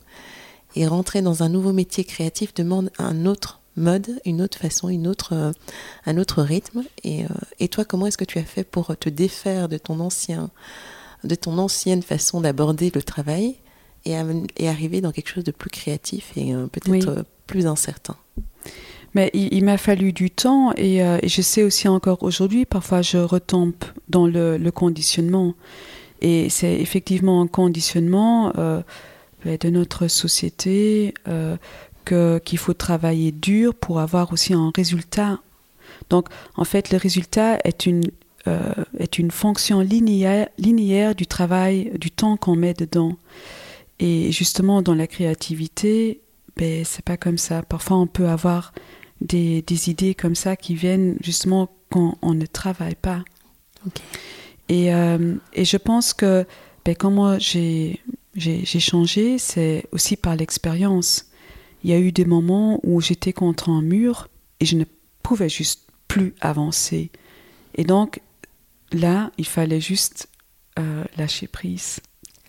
[0.78, 5.08] Et rentrer dans un nouveau métier créatif demande un autre mode, une autre façon, une
[5.08, 5.52] autre, euh,
[6.06, 6.84] un autre rythme.
[7.04, 10.00] Et, euh, et toi, comment est-ce que tu as fait pour te défaire de ton
[10.00, 10.50] ancien,
[11.24, 13.56] de ton ancienne façon d'aborder le travail
[14.06, 14.16] et,
[14.58, 18.16] et, arriver dans quelque chose de plus créatif et euh, peut-être plus incertain?
[19.14, 23.18] Mais il, m'a fallu du temps et, et, je sais aussi encore aujourd'hui, parfois je
[23.18, 23.74] retombe
[24.10, 25.54] dans le, le conditionnement.
[26.22, 31.14] Et c'est effectivement un conditionnement de notre société,
[32.06, 35.40] qu'il faut travailler dur pour avoir aussi un résultat.
[36.10, 38.04] Donc, en fait, le résultat est une,
[38.48, 43.18] euh, est une fonction linéaire, linéaire du travail, du temps qu'on met dedans.
[44.00, 46.22] Et justement, dans la créativité,
[46.58, 47.64] ben, c'est pas comme ça.
[47.64, 48.74] Parfois, on peut avoir
[49.22, 53.24] des, des, idées comme ça qui viennent justement quand on ne travaille pas.
[54.70, 56.46] Et, euh, et, je pense que
[56.84, 58.00] ben, comment j'ai
[58.66, 61.28] changé, c'est aussi par l'expérience
[61.86, 64.28] il y a eu des moments où j'étais contre un mur
[64.60, 64.86] et je ne
[65.22, 67.12] pouvais juste plus avancer.
[67.76, 68.22] Et donc,
[68.92, 70.28] là, il fallait juste
[70.80, 72.00] euh, lâcher prise.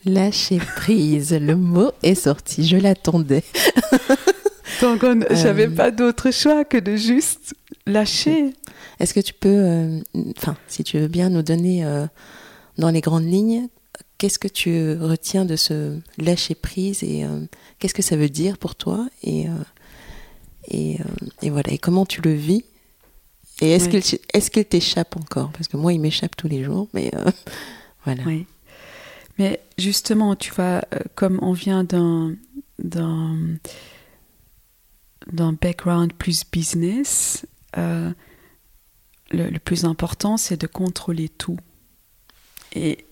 [0.07, 3.45] Lâcher prise, le mot est sorti, je l'attendais.
[4.81, 8.55] donc, j'avais euh, pas d'autre choix que de juste lâcher.
[9.01, 10.01] Est-ce que tu peux, euh,
[10.39, 11.85] enfin, si tu veux bien nous donner
[12.79, 13.69] dans les grandes lignes,
[14.19, 17.27] qu'est-ce que tu retiens de ce lâcher prise et
[17.79, 19.53] Qu'est-ce que ça veut dire pour toi et, euh,
[20.69, 21.05] et, euh,
[21.43, 21.73] et, voilà.
[21.73, 22.65] Et comment tu le vis
[23.61, 25.51] Et est-ce qu'il est qu'il t'échappe encore?
[25.53, 27.31] Parce que moi, il m'échappe tous les jours, mais euh,
[28.05, 28.23] voilà.
[28.25, 28.47] Oui.
[29.39, 30.83] Mais justement, tu vois,
[31.15, 32.37] comme on vient d'un
[35.29, 37.45] background plus business,
[37.77, 38.15] le,
[39.31, 41.59] le, plus important, c'est de contrôler tout.
[42.75, 43.05] Et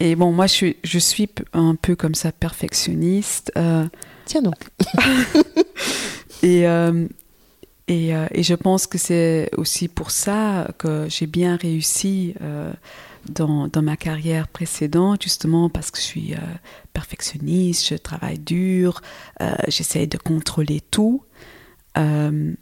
[0.00, 3.52] Et bon, moi, je suis, je suis un peu comme ça, perfectionniste.
[3.56, 3.86] Euh,
[4.26, 4.56] Tiens donc.
[6.42, 7.06] et, euh,
[7.88, 12.34] et, euh, et, je pense que c'est aussi pour ça que j'ai bien réussi
[13.30, 16.34] dans, dans, ma carrière précédente, justement parce que je suis
[16.92, 19.00] perfectionniste, je travaille dur,
[19.68, 21.22] j'essaie de contrôler tout.
[21.96, 22.54] mais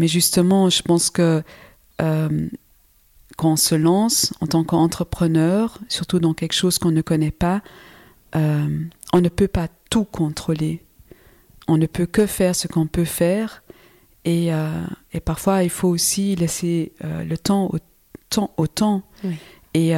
[0.00, 1.42] justement, je pense que
[3.40, 7.62] quand on se lance en tant qu'entrepreneur, surtout dans quelque chose qu'on ne connaît pas,
[8.36, 8.84] euh,
[9.14, 10.84] on ne peut pas tout contrôler.
[11.66, 13.62] On ne peut que faire ce qu'on peut faire.
[14.26, 14.84] Et, euh,
[15.14, 17.78] et, parfois, il faut aussi laisser euh, le temps au
[18.28, 18.52] temps.
[18.58, 19.04] Au temps.
[19.72, 19.94] Et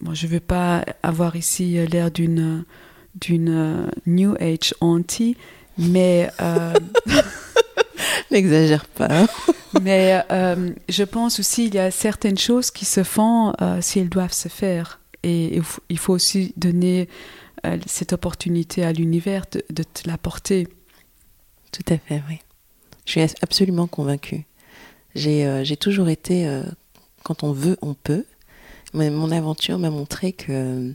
[0.00, 2.64] bon, je ne veux pas avoir ici l'air d'une
[3.20, 5.36] d'une New Age auntie,
[5.78, 6.28] mais
[8.30, 9.26] N'exagère pas.
[9.82, 13.98] Mais euh, je pense aussi qu'il y a certaines choses qui se font euh, si
[13.98, 15.00] elles doivent se faire.
[15.22, 17.08] Et il faut aussi donner
[17.66, 20.66] euh, cette opportunité à l'univers de, de, te l'apporter.
[21.72, 22.38] Tout à fait, oui.
[23.04, 24.46] Je suis absolument convaincue.
[25.14, 26.48] J'ai toujours été,
[27.24, 28.24] quand on veut, on peut.
[28.94, 30.94] Mais mon aventure m'a montré que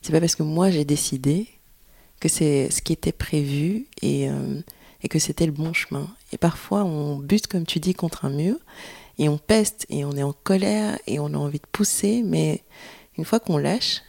[0.00, 1.48] c'est pas parce que moi j'ai décidé
[2.20, 4.28] que c'est ce qui était prévu et
[5.02, 6.08] et que c'était le bon chemin.
[6.36, 8.56] Et parfois, on bute, comme tu dis, contre un mur,
[9.16, 12.62] et on peste, et on est en colère, et on a envie de pousser, mais
[13.16, 14.02] une fois qu'on lâche,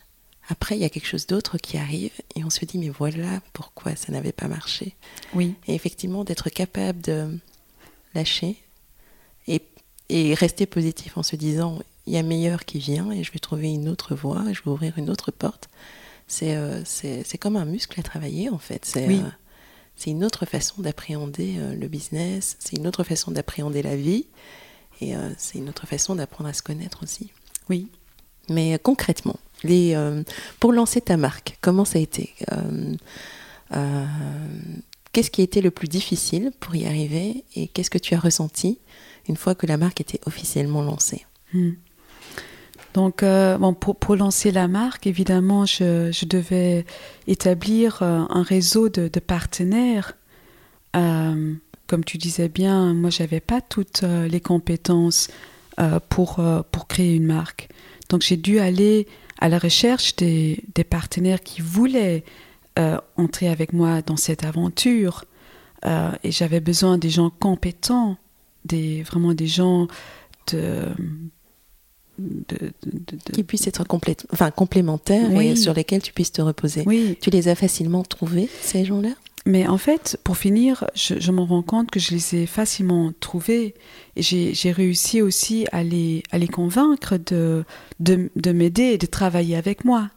[0.49, 3.39] après, il y a quelque chose d'autre qui arrive, et on se dit, mais voilà
[3.53, 4.97] pourquoi ça n'avait pas marché.
[5.33, 5.55] Oui.
[5.69, 7.39] Et effectivement, d'être capable de
[8.13, 8.57] lâcher
[9.47, 9.61] et,
[10.09, 13.39] et rester positif en se disant, il y a meilleur qui vient, et je vais
[13.39, 15.69] trouver une autre voie, je vais ouvrir une autre porte.
[16.27, 16.83] C'est euh,
[17.39, 18.83] comme un muscle à travailler, en fait.
[18.83, 19.21] C'est oui.
[19.23, 19.29] Euh,
[19.97, 24.27] c'est une autre façon d'appréhender euh, le business, c'est une autre façon d'appréhender la vie,
[25.01, 27.31] et euh, c'est une autre façon d'apprendre à se connaître aussi.
[27.67, 27.89] Oui.
[28.47, 29.97] Mais euh, concrètement, les,
[30.59, 32.35] pour lancer ta marque, comment ça a été
[35.11, 38.19] Qu'est-ce qui a été le plus difficile pour y arriver et qu'est-ce que tu as
[38.19, 38.77] ressenti
[39.27, 41.25] une fois que la marque était officiellement lancée?
[41.53, 41.71] Hmm.
[42.93, 46.85] Donc, euh, pour, lancer la marque, évidemment, je, devais
[47.27, 50.13] établir euh, un réseau de, partenaires.
[50.95, 51.53] Euh,
[51.85, 55.29] comme tu disais bien, moi, j'avais pas toutes les compétences
[56.09, 57.69] pour, pour créer une marque.
[58.09, 59.07] Donc, j'ai dû aller
[59.39, 62.23] à la recherche des, des partenaires qui voulaient
[63.15, 65.25] entrer avec moi dans cette aventure.
[65.85, 68.17] et j'avais besoin des gens compétents,
[68.65, 69.87] des, vraiment des gens
[70.51, 70.83] de
[72.17, 72.71] de,
[73.33, 73.85] qui puissent être
[74.31, 76.83] enfin, complémentaires et sur lesquels tu puisses te reposer.
[76.85, 77.17] Oui.
[77.21, 79.09] Tu les as facilement trouvés, ces gens-là?
[79.45, 83.13] Mais en fait, pour finir, je, je m'en rends compte que je les ai facilement
[83.21, 83.75] trouvés
[84.17, 87.63] et j'ai réussi aussi à les, à les convaincre de,
[88.01, 90.09] de, de m'aider et de travailler avec moi.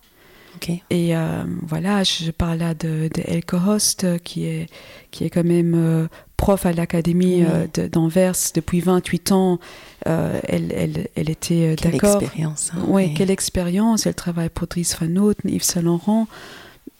[0.62, 0.82] Okay.
[0.90, 4.66] Et euh, voilà, je parle là de, de Elke Host, qui est,
[5.10, 6.06] qui est quand même euh,
[6.36, 7.68] prof à l'Académie oui.
[7.78, 9.58] euh, d'Anvers depuis 28 ans.
[10.06, 12.18] Euh, elle, elle, elle était d'accord.
[12.18, 12.72] Quelle expérience.
[12.74, 14.04] Hein, oui, quelle expérience.
[14.04, 16.28] Elle travaille pour Dries Van Noten, Yves Saint Laurent.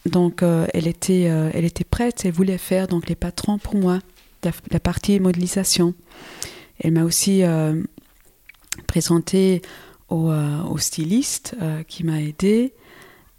[0.07, 2.25] Donc, euh, elle, était, euh, elle était prête.
[2.25, 3.99] Elle voulait faire donc, les patrons pour moi,
[4.43, 5.93] la, la partie modélisation.
[6.79, 7.43] Elle m'a aussi
[8.87, 9.61] présenté
[10.09, 11.55] au, au styliste
[11.87, 12.73] qui m'a aidé.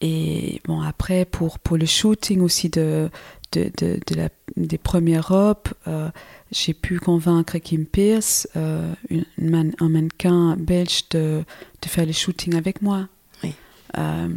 [0.03, 3.09] Et bon, après, pour, pour le shooting aussi de,
[3.53, 6.11] de, de, de la, des premières robes, euh,
[6.51, 11.45] j'ai pu convaincre Kim Pierce, euh, une, man, un mannequin belge, de,
[11.81, 13.07] de faire le shooting avec moi.
[13.45, 13.55] Oui.
[13.97, 14.29] Euh,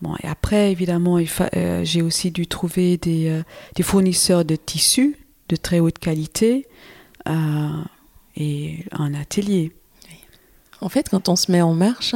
[0.00, 1.18] bon, et après, évidemment,
[1.82, 3.42] j'ai aussi dû trouver des,
[3.76, 5.16] des, fournisseurs de tissus
[5.50, 6.66] de très haute qualité
[8.36, 9.70] et un atelier.
[10.08, 10.16] Oui.
[10.80, 12.14] En fait, quand on se met en marche,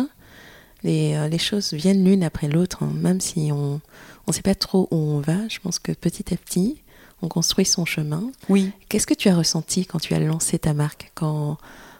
[0.84, 3.80] les, les choses viennent l'une après l'autre, hein, même si on
[4.26, 5.48] ne sait pas trop où on va.
[5.48, 6.82] Je pense que petit à petit,
[7.22, 8.30] on construit son chemin.
[8.48, 8.72] Oui.
[8.88, 11.56] Qu'est-ce que tu as ressenti quand tu as lancé ta marque, quand,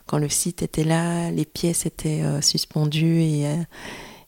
[0.07, 3.57] quand le site était là, les pièces étaient euh, suspendues et, euh,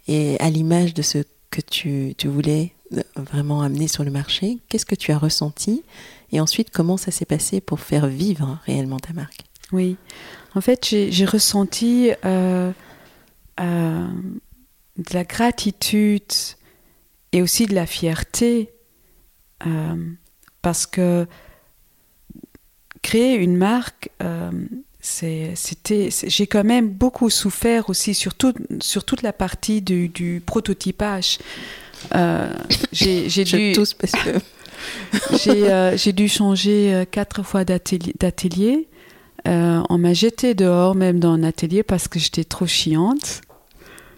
[0.06, 1.18] et à l'image de ce
[1.50, 5.82] que tu, tu voulais euh, vraiment amener sur le marché Qu'est-ce que tu as ressenti?
[6.32, 9.40] Et ensuite, comment ça s'est passé pour faire vivre réellement ta marque?
[9.72, 9.96] Oui.
[10.54, 12.70] En fait, j'ai ressenti euh,
[13.60, 14.06] euh,
[14.96, 16.22] de la gratitude
[17.32, 18.70] et aussi de la fierté
[19.66, 19.96] euh,
[20.62, 21.26] parce que
[23.02, 24.50] créer une marque, euh,
[25.00, 30.42] c'était, j'ai quand même beaucoup souffert aussi sur, tout, sur toute la partie du, du
[30.44, 31.38] prototypage.
[32.14, 32.52] Euh,
[32.92, 34.30] j'ai, dû, tous parce que
[35.44, 38.14] j'ai, euh, dû changer euh, quatre fois d'atelier.
[38.18, 38.88] d'atelier.
[39.46, 43.42] Euh, on m'a jeté dehors même dans un atelier parce que j'étais trop chiante.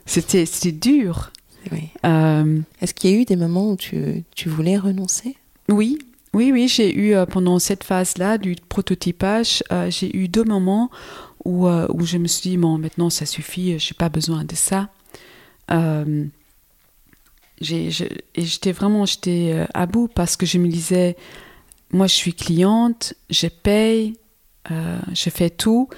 [0.07, 1.33] C'était dur.
[1.73, 1.89] Oui.
[2.05, 5.37] Euh, Est-ce qu'il y a eu des moments où tu, tu voulais renoncer?
[5.69, 5.99] Oui,
[6.33, 10.91] oui, oui, j'ai eu euh, pendant cette phase-là du prototypage, euh, j'ai eu deux moments
[11.45, 14.55] où, où je me suis dit, bon, maintenant ça suffit, je n'ai pas besoin de
[14.55, 14.89] ça.
[17.61, 18.05] Je-
[18.35, 21.17] et j'étais vraiment j'étais à bout parce que je me disais,
[21.91, 24.17] moi je suis cliente, je paye,
[24.69, 25.89] je fais tout,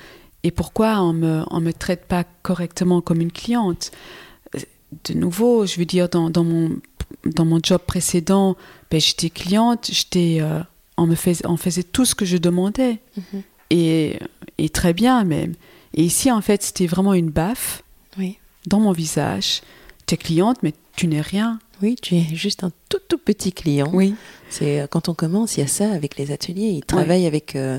[0.49, 3.91] et pourquoi on me, on me traite pas correctement comme une cliente?
[5.05, 6.71] De nouveau, je veux dire, dans, dans mon,
[7.27, 8.57] dans mon job précédent,
[8.91, 10.61] ben, j'étais cliente, j'étais, euh,
[10.97, 13.43] on, me fais- on faisait tout ce que je demandais, Mhm.
[13.69, 14.19] et,
[14.57, 15.53] et très bien même.
[15.93, 17.83] Et ici, en fait, c'était vraiment une baffe
[18.19, 18.39] Oui.
[18.67, 19.61] dans mon visage.
[20.07, 21.59] Tu es cliente, mais tu n'es rien.
[21.83, 23.91] Oui, tu es juste un tout tout petit client.
[23.93, 24.15] Oui.
[24.49, 26.71] C'est euh, quand on commence, il y a ça avec les ateliers.
[26.71, 27.79] Ils travaillent avec euh,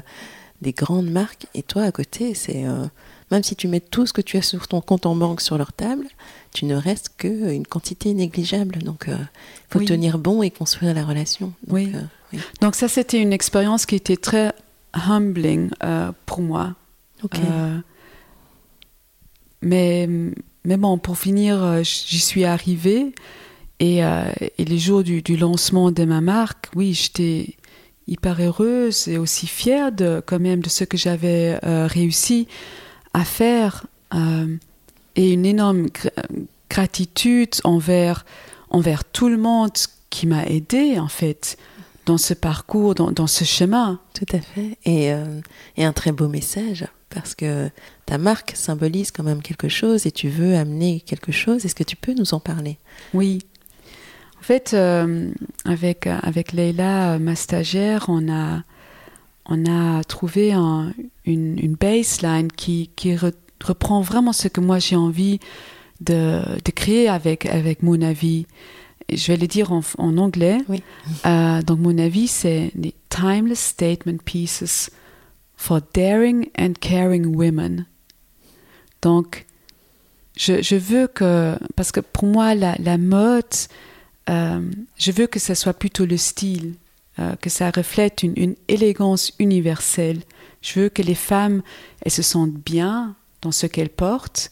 [0.61, 2.85] des grandes marques et toi à côté, c'est euh,
[3.31, 5.57] même si tu mets tout ce que tu as sur ton compte en banque sur
[5.57, 6.07] leur table,
[6.53, 8.79] tu ne restes qu'une quantité négligeable.
[8.79, 9.15] Donc, il
[9.69, 9.85] faut Oui.
[9.85, 11.53] tenir bon et construire la relation.
[11.67, 11.91] Donc, Oui.
[11.95, 12.01] euh,
[12.33, 12.39] oui.
[12.61, 14.51] Donc ça, c'était une expérience qui était très
[14.93, 16.73] humbling euh, pour moi.
[17.23, 17.37] Ok.
[17.39, 17.77] Euh,
[19.61, 20.07] mais,
[20.65, 23.13] mais bon, pour finir, euh, j'y suis arrivée.
[23.81, 24.23] Et, euh,
[24.57, 27.55] et les jours du, du lancement de ma marque, oui, j'étais
[28.09, 32.47] hyper heureuse et aussi fière de, quand même de ce que j'avais euh, réussi
[33.13, 33.85] à faire.
[34.13, 34.55] euh,
[35.15, 36.11] et une énorme gr-
[36.69, 38.25] gratitude envers,
[38.69, 39.71] envers tout le monde
[40.09, 41.57] qui m'a aidé en fait,
[42.05, 43.99] dans ce parcours, dans, dans ce chemin.
[44.13, 44.77] Tout à fait.
[44.85, 45.41] Et, euh,
[45.77, 47.69] et un très beau message, parce que
[48.05, 51.65] ta marque symbolise quand même quelque chose et tu veux amener quelque chose.
[51.65, 52.77] Est-ce que tu peux nous en parler?
[53.13, 53.39] Oui.
[54.39, 55.31] En fait, euh,
[55.65, 58.63] avec, avec Leïla, euh, ma stagiaire, on a,
[59.45, 60.93] on a trouvé un-
[61.25, 63.33] une, une baseline qui, qui re-
[63.63, 65.39] reprend vraiment ce que moi j'ai envie
[66.01, 68.47] de, de créer avec, avec mon avis.
[69.11, 70.59] Je vais le dire en, en anglais.
[70.69, 70.81] Oui.
[71.25, 74.89] Euh, donc, mon avis, c'est les Timeless Statement Pieces
[75.57, 77.85] for Daring and Caring Women.
[79.01, 79.45] Donc,
[80.37, 83.43] je, je veux que, parce que pour moi, la, la mode,
[84.29, 86.75] je veux que ça soit plutôt le style,
[87.19, 90.21] euh, que ça reflète une, élégance universelle.
[90.61, 91.61] Je veux que les femmes,
[92.01, 94.51] elles se sentent bien dans ce qu'elles portent,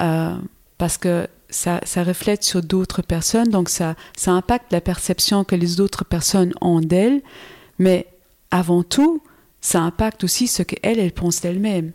[0.00, 0.36] euh,
[0.78, 5.80] parce que ça, reflète sur d'autres personnes, donc ça, ça impacte la perception que les
[5.80, 7.20] autres personnes ont d'elles,
[7.78, 8.06] mais
[8.50, 9.22] avant tout,
[9.60, 11.92] ça impacte aussi ce qu'elles, elles pensent d'elles-mêmes.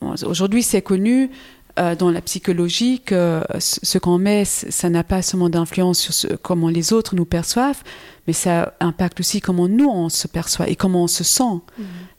[0.00, 1.30] Aujourd'hui, c'est connu
[1.78, 6.28] euh, dans la psychologie que ce qu'on met, ça n'a pas seulement d'influence sur ce-
[6.36, 7.82] comment les autres nous perçoivent,
[8.26, 11.60] mais ça impacte aussi comment nous on se perçoit et comment on se sent.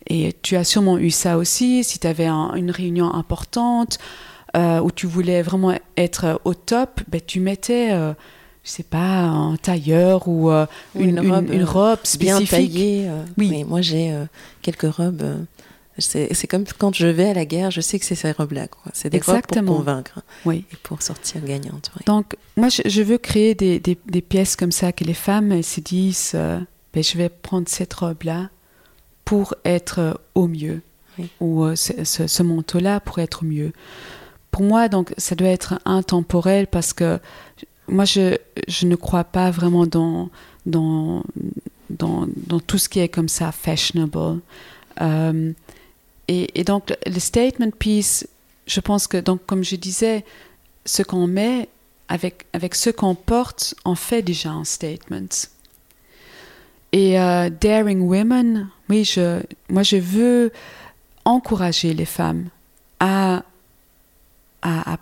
[0.07, 3.97] Et tu as sûrement eu ça aussi, si tu avais un- une réunion importante
[4.55, 8.13] euh, où tu voulais vraiment être au top, ben, tu mettais, euh,
[8.63, 12.49] je sais pas, un tailleur ou euh, Ou une, robe, une euh, robe Bien spécifique.
[12.49, 13.05] taillé.
[13.09, 13.49] euh, Oui.
[13.51, 14.25] mais moi, j'ai euh,
[14.61, 15.23] quelques robes.
[15.97, 18.67] C'est comme quand je vais à la guerre, je sais que c'est ces robes-là.
[18.93, 19.71] C'est des Exactement.
[19.73, 20.65] robes pour convaincre Oui.
[20.71, 21.91] et pour sortir gagnante.
[21.95, 22.01] oui.
[22.05, 25.51] Donc, moi, je, je veux créer des, des- des pièces comme ça que les femmes
[25.51, 26.59] elles se disent euh,
[26.93, 28.49] ben, je vais prendre cette robe-là
[29.23, 30.81] pour être euh, au mieux,
[31.17, 31.29] Oui.
[31.39, 33.71] ou euh, ce, ce- ce manteau-là pour être au mieux.
[34.51, 37.19] Pour moi, donc, ça doit être intemporel parce que
[37.87, 38.37] moi, je,
[38.67, 40.29] je ne crois pas vraiment dans,
[40.65, 41.23] dans,
[41.89, 44.39] dans, dans tout ce qui est comme ça, fashionable.
[45.01, 45.51] Euh,
[46.27, 48.27] et, donc, le- statement piece,
[48.67, 50.25] je pense que, donc, comme je disais,
[50.85, 51.69] ce qu'on met
[52.07, 55.27] avec, avec ce qu'on porte, on fait déjà un statement.
[56.91, 60.51] Et euh, Daring Women, oui, je, moi je veux
[61.25, 62.49] encourager les femmes
[62.99, 63.43] à,
[64.61, 64.97] à,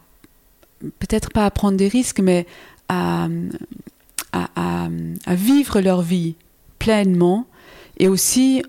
[1.00, 2.48] peut-être pas à prendre des risques, mais
[2.90, 3.28] à,
[4.32, 4.88] à-
[5.26, 6.36] à vivre leur vie
[6.80, 7.46] pleinement
[8.00, 8.64] et aussi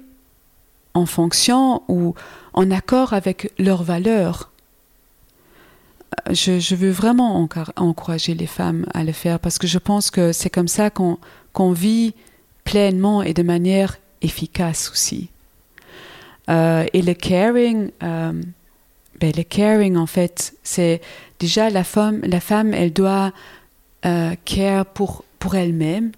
[0.95, 2.15] en fonction ou
[2.53, 4.51] en accord avec leurs valeurs.
[6.31, 10.51] Je, veux vraiment encourager les femmes à le faire parce que je pense que c'est
[10.51, 11.19] comme ça qu'on
[11.53, 12.15] qu'on vit
[12.65, 15.29] pleinement et de manière efficace aussi.
[16.51, 18.33] Euh, et le caring, euh,
[19.21, 21.01] ben, le caring en fait, c'est
[21.39, 23.33] déjà la femme, la femme, elle doit
[24.05, 26.13] euh, care pour pour elle-même.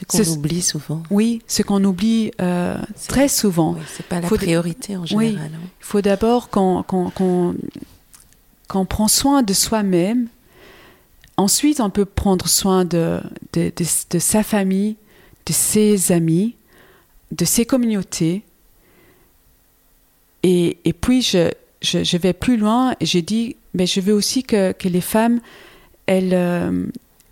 [0.00, 1.02] Ce qu'on oublie souvent.
[1.10, 2.76] Oui, ce qu'on oublie euh,
[3.08, 3.74] très souvent.
[3.74, 5.28] Oui, c'est pas la Faut priorité en Oui.
[5.28, 5.50] général.
[5.54, 5.58] hein.
[5.80, 7.54] Il faut d'abord qu'on qu'on-
[8.68, 10.26] qu'on prend soin de soi-même.
[11.36, 13.20] Ensuite, on peut prendre soin de,
[13.52, 14.96] de, de- de sa famille,
[15.46, 16.56] de ses amis,
[17.32, 18.42] de ses communautés.
[20.42, 21.50] Et, et puis, je,
[21.82, 25.40] je, vais plus loin et j'ai dit, mais je veux aussi que, que les femmes,
[26.06, 26.32] elles,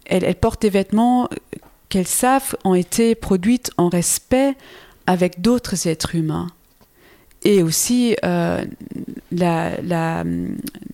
[0.06, 1.28] elles, elles, portent des vêtements
[1.94, 4.56] qu'elles savent ont été produites en respect
[5.06, 6.48] avec d'autres êtres humains.
[7.44, 8.64] Et aussi la,
[9.30, 10.24] la,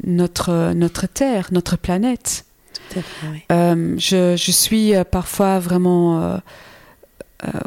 [0.05, 2.44] notre, notre Terre, notre planète.
[3.51, 6.38] Euh, je, je, suis euh, parfois vraiment euh,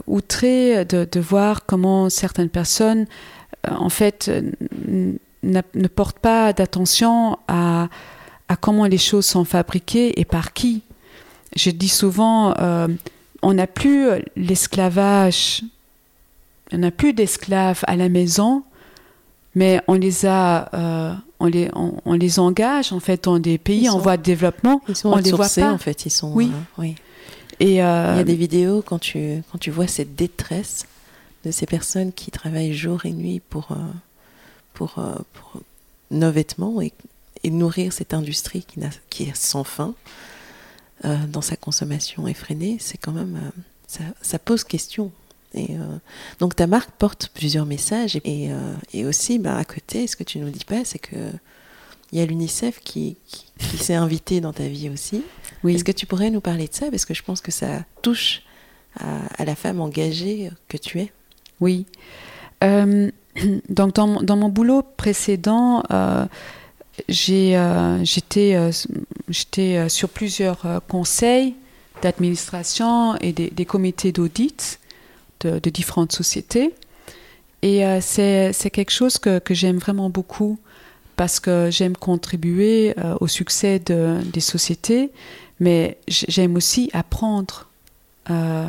[0.05, 3.07] outrée de, de, voir comment certaines personnes,
[3.67, 4.29] en fait,
[4.85, 7.87] ne portent pas d'attention à,
[8.47, 10.83] à, comment les choses sont fabriquées et par qui.
[11.55, 12.53] Je dis souvent,
[13.43, 15.63] on n'a plus l'esclavage,
[16.71, 18.63] on n'a plus d'esclaves à la maison,
[19.55, 23.99] mais on les a on les, on, les engage en fait dans des pays en
[23.99, 24.81] voie de développement.
[24.87, 25.73] Ils sont on les voit pas.
[25.73, 26.05] en fait.
[26.05, 26.31] Ils sont.
[26.33, 26.49] Oui.
[26.53, 26.95] Euh, oui.
[27.59, 30.85] Et il y a des vidéos quand tu quand tu vois cette détresse
[31.43, 33.75] de ces personnes qui travaillent jour et nuit pour euh,
[34.73, 35.61] pour, euh, pour,
[36.09, 36.93] nos vêtements et,
[37.43, 38.65] et, nourrir cette industrie
[39.09, 39.93] qui est sans fin
[41.03, 43.51] dans sa consommation effrénée, c'est quand même
[43.87, 45.11] ça, ça pose question.
[45.53, 45.97] Et euh,
[46.39, 50.23] donc ta marque porte plusieurs messages et, euh, et aussi bah, à côté, ce que
[50.23, 51.15] tu nous dis pas, c'est que
[52.11, 53.17] il y a l'UNICEF qui,
[53.57, 55.23] qui, s'est invité dans ta vie aussi.
[55.63, 55.73] Oui.
[55.73, 56.91] Est-ce que tu pourrais nous parler de ça?
[56.91, 58.43] Parce que je pense que ça touche
[58.99, 61.11] à, à la femme engagée que tu es.
[61.59, 61.87] Oui.
[62.63, 63.09] Euh,
[63.69, 66.27] donc dans, dans, mon boulot précédent, euh, euh,
[67.09, 68.71] j'étais, euh,
[69.29, 71.55] j'étais sur plusieurs conseils
[72.01, 74.79] d'administration et des, comités d'audit
[75.39, 76.73] de, différentes sociétés.
[77.61, 80.59] Et euh, c'est quelque chose que, j'aime vraiment beaucoup
[81.15, 85.11] parce que j'aime contribuer euh, au succès de, des sociétés,
[85.59, 87.69] mais j'aime aussi apprendre.
[88.29, 88.67] Euh,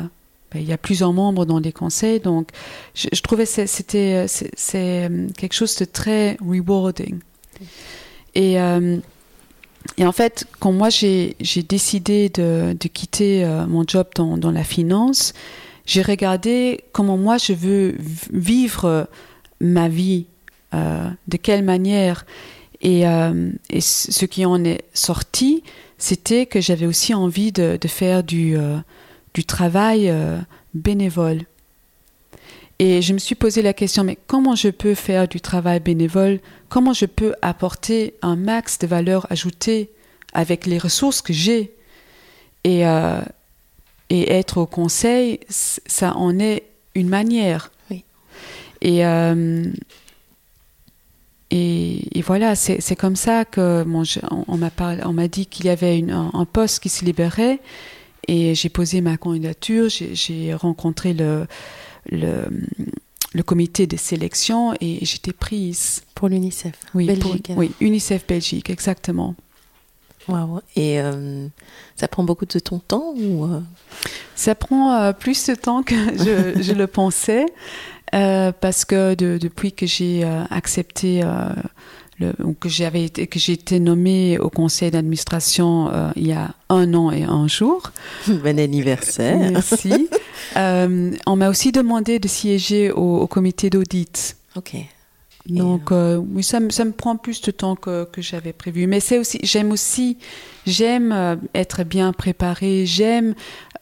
[0.51, 2.49] ben, il y a plusieurs membres dans les conseils, donc
[2.93, 4.25] je, je trouvais que c'était
[5.37, 7.19] quelque chose de très rewarding.
[8.35, 8.55] Et,
[9.97, 11.35] et en fait, quand moi j'ai
[11.67, 15.33] décidé de, quitter mon job dans, la finance,
[15.85, 17.95] j'ai regardé comment moi je veux
[18.31, 19.07] vivre
[19.59, 20.25] ma vie,
[20.73, 22.25] euh, de quelle manière.
[22.81, 25.63] Et, euh, ce qui en est sorti,
[25.97, 28.77] c'était que j'avais aussi envie de, faire du, euh,
[29.47, 30.39] travail euh,
[30.73, 31.43] bénévole.
[32.79, 36.39] Et je me suis posé la question, mais comment je peux faire du travail bénévole?
[36.67, 39.89] Comment je peux apporter un max de valeur ajoutée
[40.33, 41.73] avec les ressources que j'ai?
[42.65, 43.21] Et, euh,
[44.09, 46.63] et être au conseil, ça en est
[46.95, 47.71] une manière.
[47.89, 48.03] Oui.
[48.81, 49.63] Et, euh,
[51.51, 55.69] et, et, voilà, c'est comme ça que bon, je, on, on m'a dit qu'il y
[55.69, 57.59] avait une, un, un, poste qui se libérait
[58.27, 61.45] et j'ai posé ma candidature, j'ai rencontré le,
[62.09, 62.45] le,
[63.33, 66.03] le, comité de sélection et j'étais prise.
[66.15, 67.47] Pour l'UNICEF oui, Belgique.
[67.47, 69.35] Pour, oui, UNICEF Belgique, exactement.
[70.27, 70.61] Wow.
[70.75, 71.47] Et euh,
[71.95, 73.59] ça prend beaucoup de ton temps ou euh...
[74.33, 77.45] Ça prend euh, plus de temps que je, je le pensais
[78.11, 81.21] parce que de, depuis que j'ai accepté
[82.17, 87.11] le, que j'avais que j'ai été nommée au conseil d'administration il y a un an
[87.11, 87.91] et un jour.
[88.27, 89.51] Bon anniversaire.
[89.51, 90.07] Merci.
[90.55, 94.37] on m'a aussi demandé de siéger au, au comité d'audit.
[94.55, 94.75] Ok.
[95.47, 98.87] Donc euh, oui, ça, ça, me prend plus de temps que, que j'avais prévu.
[98.87, 100.17] Mais c'est aussi, j'aime aussi,
[100.65, 103.35] j'aime euh, être bien préparée, j'aime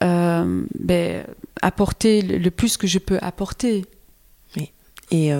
[0.03, 1.25] euh, ben,
[1.61, 3.85] apporter le, le, plus que je peux apporter.
[4.57, 4.71] Oui.
[5.11, 5.31] Et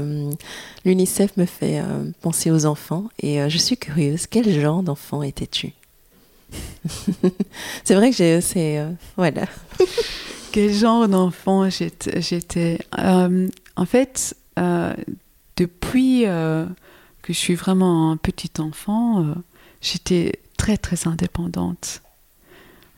[0.86, 1.82] l'UNICEF me fait
[2.22, 3.06] penser aux enfants.
[3.20, 5.74] Et je suis curieuse, quel genre d'enfant étais-tu?
[7.84, 8.86] C'est vrai que j'ai, c'est
[9.18, 9.48] voilà.
[10.54, 14.36] quel genre d'enfant j'étais En fait
[15.58, 16.66] depuis euh,
[17.22, 19.34] que je suis vraiment un petit enfant, euh,
[19.82, 22.02] j'étais très très indépendante.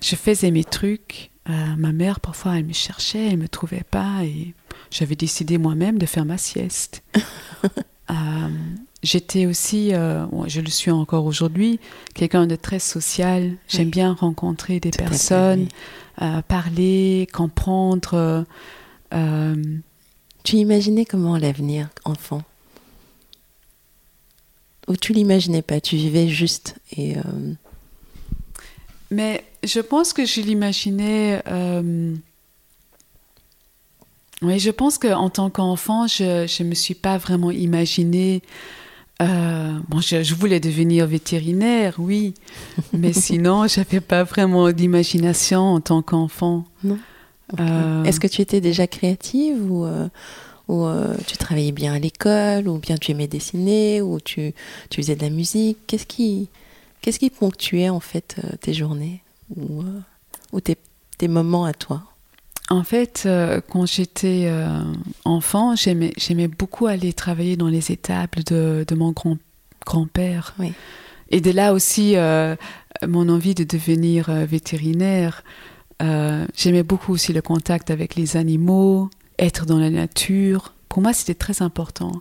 [0.02, 1.32] Je faisais mes trucs.
[1.50, 4.56] Euh, ma mère, parfois, elle me cherchait, elle me trouvait pas, et
[4.90, 7.04] j'avais décidé moi-même de faire ma sieste.
[9.04, 11.80] J'étais aussi, je le suis encore aujourd'hui,
[12.16, 13.56] quelqu'un de très social.
[13.68, 13.92] J'aime oui.
[13.92, 16.05] bien rencontrer des Tout personnes, fait, oui.
[16.48, 18.46] Parler, comprendre.
[20.44, 22.44] Tu imaginais comment l'avenir, enfant?
[24.88, 27.18] Ou tu l'imaginais pas Tu vivais juste et.
[27.18, 27.22] Euh...
[29.10, 31.42] Mais je pense que je l'imaginais.
[31.48, 32.14] Euh...
[34.42, 38.44] Oui, je pense qu'en tant qu'enfant, je ne me suis pas vraiment imaginé.
[39.22, 42.34] Euh, bon, je, je, voulais devenir vétérinaire, oui,
[42.94, 46.66] mais sinon, j'avais pas vraiment d'imagination en tant qu'enfant.
[46.84, 47.00] Non.
[47.54, 47.64] Okay.
[47.64, 48.04] Euh...
[48.04, 50.08] Est-ce que tu étais déjà créative ou, euh,
[50.68, 50.86] ou
[51.28, 54.54] tu travaillais bien à l'école, ou bien tu aimais dessiner, ou tu,
[54.90, 55.78] tu faisais de la musique?
[55.88, 56.50] Qu'est-ce qui,
[57.02, 59.22] qu'est-ce qui ponctuait en fait tes journées
[59.56, 59.84] ou,
[60.52, 60.76] ou tes,
[61.18, 62.04] tes moments à toi?
[62.70, 63.28] En fait,
[63.70, 64.52] quand j'étais
[65.24, 69.38] enfant, j'aimais, beaucoup aller travailler dans les étables de, de mon grand,
[69.86, 70.56] grand-père.
[70.60, 70.74] Oui.
[71.30, 72.16] Et de là aussi,
[73.08, 75.44] mon envie de devenir vétérinaire.
[76.02, 79.10] Euh, j'aimais beaucoup aussi le contact avec les animaux,
[79.40, 80.74] être dans la nature.
[80.90, 82.12] Pour moi, c'était très important.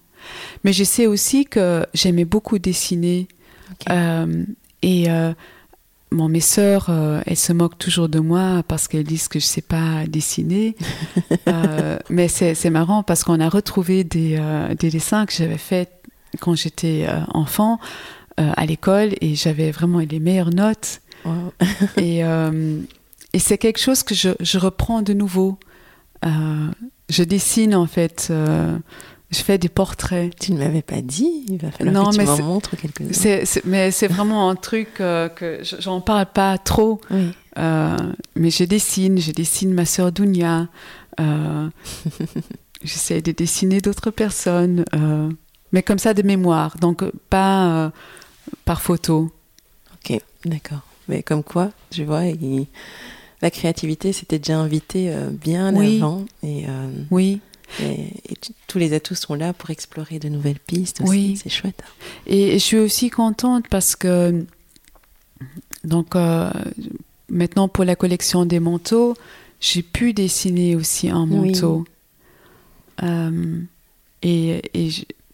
[0.62, 3.28] Mais je sais aussi que j'aimais beaucoup dessiner.
[3.90, 4.44] Euh,
[4.82, 5.32] et euh,
[6.10, 6.90] bon, mes sœurs,
[7.26, 10.76] elles se moquent toujours de moi parce qu'elles disent que je ne sais pas dessiner.
[12.10, 14.40] mais c'est marrant parce qu'on a retrouvé des,
[14.78, 15.90] des dessins que j'avais faits
[16.40, 17.78] quand j'étais enfant
[18.36, 21.00] à l'école et j'avais vraiment les meilleures notes.
[21.96, 22.22] et
[23.34, 25.58] et c'est quelque chose que je, je, reprends de nouveau.
[26.24, 26.70] Euh,
[27.10, 28.28] je dessine en fait.
[29.34, 30.34] Euh, je fais des portraits.
[30.38, 31.44] Tu ne m'avais pas dit.
[31.48, 33.60] Il va falloir non, que tu m'en montres quelques-uns.
[33.64, 37.00] Mais c'est vraiment un truc euh, que j'en parle pas trop.
[37.10, 37.32] Oui.
[37.56, 39.18] mais je dessine.
[39.18, 40.68] Je dessine ma sœur Dounia.
[42.82, 44.84] J'essaie de dessiner d'autres personnes.
[45.72, 46.76] mais comme ça de mémoire.
[46.80, 47.92] Donc pas
[48.64, 49.30] par photo.
[49.94, 50.80] Ok, d'accord.
[51.08, 52.66] Mais comme quoi, tu vois, il
[53.44, 56.24] la créativité s'était déjà invitée euh, bien avant.
[56.42, 57.40] Et, euh, oui.
[57.82, 58.10] Et,
[58.66, 61.10] tous les atouts sont là pour explorer de nouvelles pistes aussi.
[61.10, 61.40] Oui.
[61.42, 61.82] C'est chouette.
[62.26, 64.44] Et, je suis aussi contente parce que,
[65.84, 66.50] donc, euh,
[67.28, 69.14] maintenant pour la collection des manteaux,
[69.60, 71.84] j'ai pu dessiner aussi un manteau.
[74.22, 74.62] et,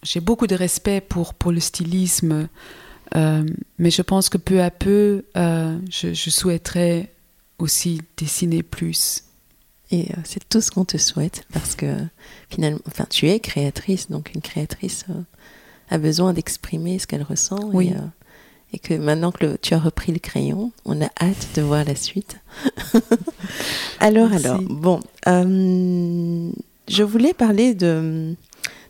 [0.02, 2.48] j'ai beaucoup de respect pour, pour le stylisme.
[3.14, 7.10] mais je pense que peu à peu, je, je souhaiterais
[7.58, 9.24] aussi dessiner plus.
[9.90, 11.94] Et euh, c'est tout ce qu'on te souhaite parce que
[12.48, 15.20] finalement, enfin, tu es créatrice, donc une créatrice euh,
[15.90, 17.58] a besoin d'exprimer ce qu'elle ressent.
[17.72, 17.88] Oui.
[17.88, 18.00] Et, euh,
[18.72, 21.96] et, que maintenant que tu as repris le crayon, on a hâte de voir la
[21.96, 22.36] suite.
[24.00, 28.36] alors, alors, bon, je voulais parler de,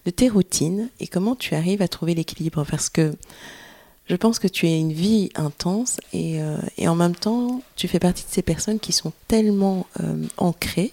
[0.05, 3.14] de tes routines et comment tu arrives à trouver l'équilibre parce que
[4.11, 7.86] je pense que tu as une vie intense et, euh, et, en même temps, tu
[7.86, 10.92] fais partie de ces personnes qui sont tellement euh, ancrées.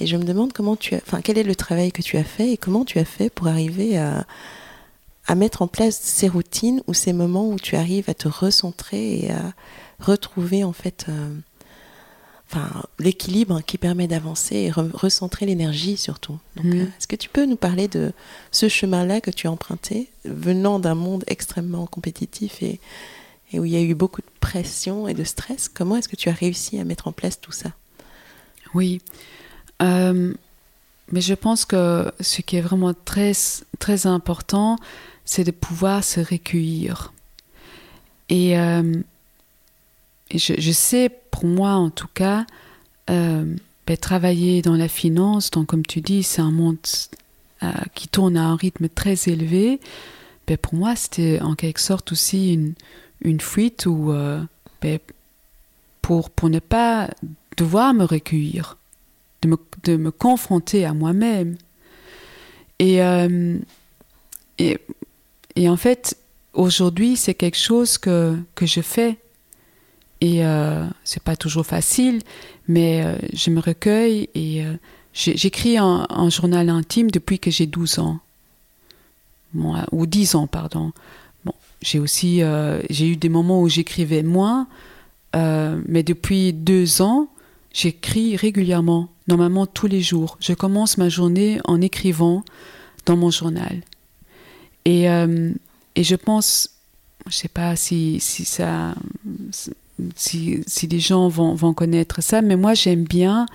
[0.00, 2.24] Et je me demande comment tu as, enfin, quel est le travail que tu as
[2.24, 4.24] fait et comment tu as fait pour arriver à,
[5.26, 9.18] à mettre en place ces routines ou ces moments où tu arrives à te recentrer
[9.18, 9.52] et à
[9.98, 11.34] retrouver en fait euh,
[12.50, 16.38] enfin, l'équilibre qui permet d'avancer et recentrer l'énergie surtout.
[16.56, 16.72] Mm.
[16.72, 18.12] Euh, est-ce que tu peux nous parler de
[18.50, 22.80] ce chemin-là que tu as emprunté, venant d'un monde extrêmement compétitif et,
[23.52, 25.68] et, où il y a eu beaucoup de pression et de stress?
[25.68, 27.70] Comment est-ce que tu as réussi à mettre en place tout ça?
[28.74, 29.00] Oui.
[29.82, 30.34] Euh,
[31.12, 33.32] mais je pense que ce qui est vraiment très,
[33.78, 34.76] très important,
[35.24, 37.12] c'est de pouvoir se recueillir.
[38.28, 39.02] Et euh,
[40.38, 42.46] je, sais, pour moi en tout cas,
[43.08, 43.54] euh,
[43.86, 46.78] ben, travailler dans la finance, donc comme tu dis, c'est un monde
[47.62, 49.80] euh, qui tourne à un rythme très élevé.
[50.46, 52.74] Ben, pour moi, c'était en quelque sorte aussi
[53.22, 54.40] une, fuite où, euh,
[54.80, 54.98] ben,
[56.02, 57.10] pour, ne pas
[57.56, 58.76] devoir me recueillir,
[59.42, 61.56] de me, confronter à moi-même.
[62.78, 63.00] Et,
[64.58, 64.78] et,
[65.56, 66.16] et, en fait,
[66.54, 69.18] aujourd'hui, c'est quelque chose que, que je fais
[70.20, 72.20] et euh, c'est pas toujours facile,
[72.68, 74.74] mais euh, je me recueille et euh,
[75.14, 78.20] j'écris un, journal intime depuis que j'ai 12 ans.
[79.54, 80.92] ou 10 ans, pardon.
[81.44, 84.66] Bon, j'ai aussi euh, j'ai eu des moments où j'écrivais moins,
[85.34, 87.28] mais depuis deux ans,
[87.72, 90.36] j'écris régulièrement, normalement tous les jours.
[90.40, 92.44] Je commence ma journée en écrivant
[93.06, 93.80] dans mon journal.
[94.84, 96.70] Et, et je pense,
[97.26, 98.94] je sais pas si, si ça
[100.16, 103.46] si, si des gens vont, vont, connaître ça, mais moi j'aime bien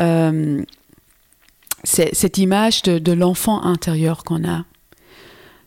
[0.00, 0.62] euh,
[1.84, 4.64] cette image de, l'enfant intérieur qu'on a.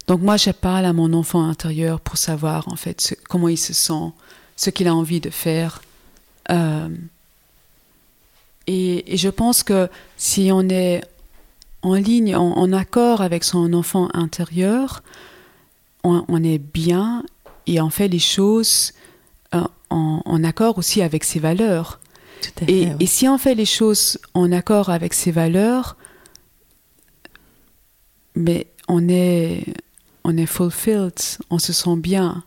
[0.08, 3.74] Donc moi je parle à mon enfant intérieur pour savoir en fait comment il se
[3.74, 4.12] sent,
[4.56, 5.82] ce qu'il a envie de faire.
[6.52, 6.90] Euh,
[8.68, 11.02] et, je pense que si on est
[11.82, 15.04] en ligne, en, en accord avec son enfant intérieur,
[16.04, 17.24] on, est bien
[17.68, 18.94] et on fait les choses
[19.94, 22.00] en, accord aussi avec ses valeurs.
[22.68, 25.96] et, et, si on fait les choses en accord avec ses valeurs,
[28.36, 29.66] mais on est,
[30.24, 31.20] on est fulfilled,
[31.50, 32.44] on se sent bien.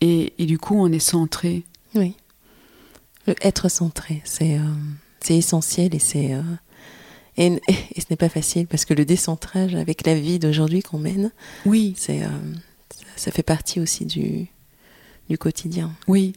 [0.00, 1.64] Et, et du coup, on est centré.
[1.94, 2.14] Oui.
[3.26, 6.42] Le être centré, c'est euh, essentiel et c'est euh,
[7.36, 10.98] Et, et ce n'est pas facile parce que le décentrage avec la vie d'aujourd'hui qu'on
[10.98, 11.32] mène,
[11.64, 12.28] Oui, c'est, euh,
[13.16, 14.48] ça fait partie aussi du,
[15.28, 15.90] du quotidien.
[16.06, 16.34] oui.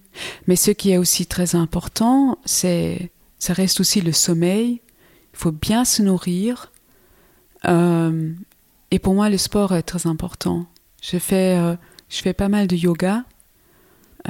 [0.48, 4.82] Mais ce qui est aussi très important, c'est, ça reste aussi le sommeil.
[5.34, 6.72] Il faut bien se nourrir.
[7.66, 8.32] Euh,
[8.92, 10.66] et pour moi, le sport est très important.
[11.02, 11.76] Je fais, euh,
[12.10, 13.24] je fais pas mal de yoga.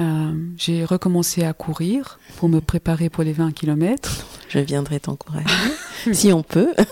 [0.00, 4.26] Euh, j'ai recommencé à courir pour me préparer pour les 20 km.
[4.48, 5.46] Je viendrai t'encourager,
[6.12, 6.74] si on peut.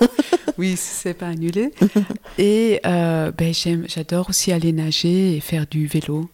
[0.58, 1.70] Oui, c'est pas annulé.
[2.38, 6.30] Et euh, ben, j'adore aussi aller nager et faire du vélo.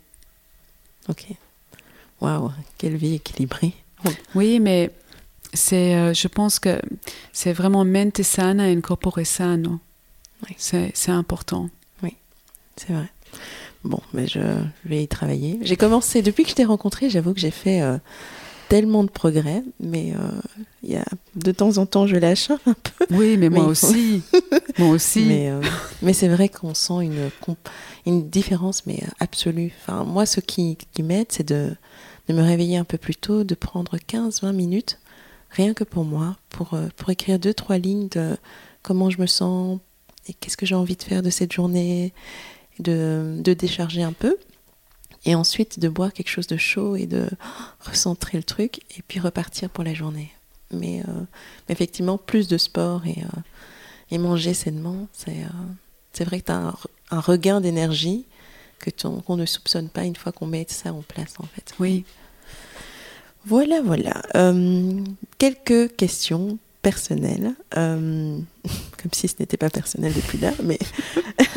[1.09, 1.27] Ok.
[2.21, 3.73] Waouh, quelle vie équilibrée.
[4.35, 4.91] Oui, mais
[5.53, 6.81] c'est, euh, je pense que
[7.33, 9.81] c'est vraiment mente sana et corpore sano.
[10.49, 10.55] Oui.
[10.59, 11.69] C'est, c'est important.
[12.77, 13.07] C'est vrai.
[13.85, 14.41] Bon, mais je
[14.85, 15.59] vais y travailler.
[15.63, 17.99] J'ai commencé, depuis que je t'ai rencontré, j'avoue que j'ai fait euh,
[18.73, 20.41] tellement de progrès, mais euh,
[20.83, 21.05] y a,
[21.35, 23.05] de temps en temps, je lâche un peu.
[23.11, 24.23] Oui, mais, moi faut- aussi.
[24.79, 25.25] moi aussi.
[25.29, 25.61] Mais, euh,
[26.01, 27.07] mais c'est vrai qu'on sent
[28.07, 29.75] une, différence, mais absolue.
[29.83, 31.77] Enfin, moi, ce qui, qui m'aide, c'est de,
[32.29, 34.99] de me réveiller un peu plus tôt, de prendre 15-20 minutes,
[35.51, 38.39] rien que pour moi, pour, euh, pour écrire deux, trois lignes de
[38.83, 39.81] comment je me sens
[40.29, 42.15] et qu'est-ce que j'ai envie de faire de cette journée,
[42.79, 44.39] de, de décharger un peu.
[45.25, 47.29] Et ensuite de boire quelque chose de chaud et de
[47.81, 50.33] recentrer le truc et puis repartir pour la journée.
[50.73, 51.23] Mais euh,
[51.69, 53.41] effectivement, plus de sport et, euh,
[54.11, 55.45] et manger sainement, c'est
[56.21, 56.75] euh, vrai que tu as un,
[57.11, 58.25] un regain d'énergie
[58.81, 61.73] que qu'on ne soupçonne pas une fois qu'on met ça en place en fait.
[61.79, 62.05] Oui.
[63.45, 64.23] Voilà, voilà.
[65.39, 68.39] Quelques questions personnelles, euh,
[69.03, 70.79] comme si ce n'était pas personnel depuis là, mais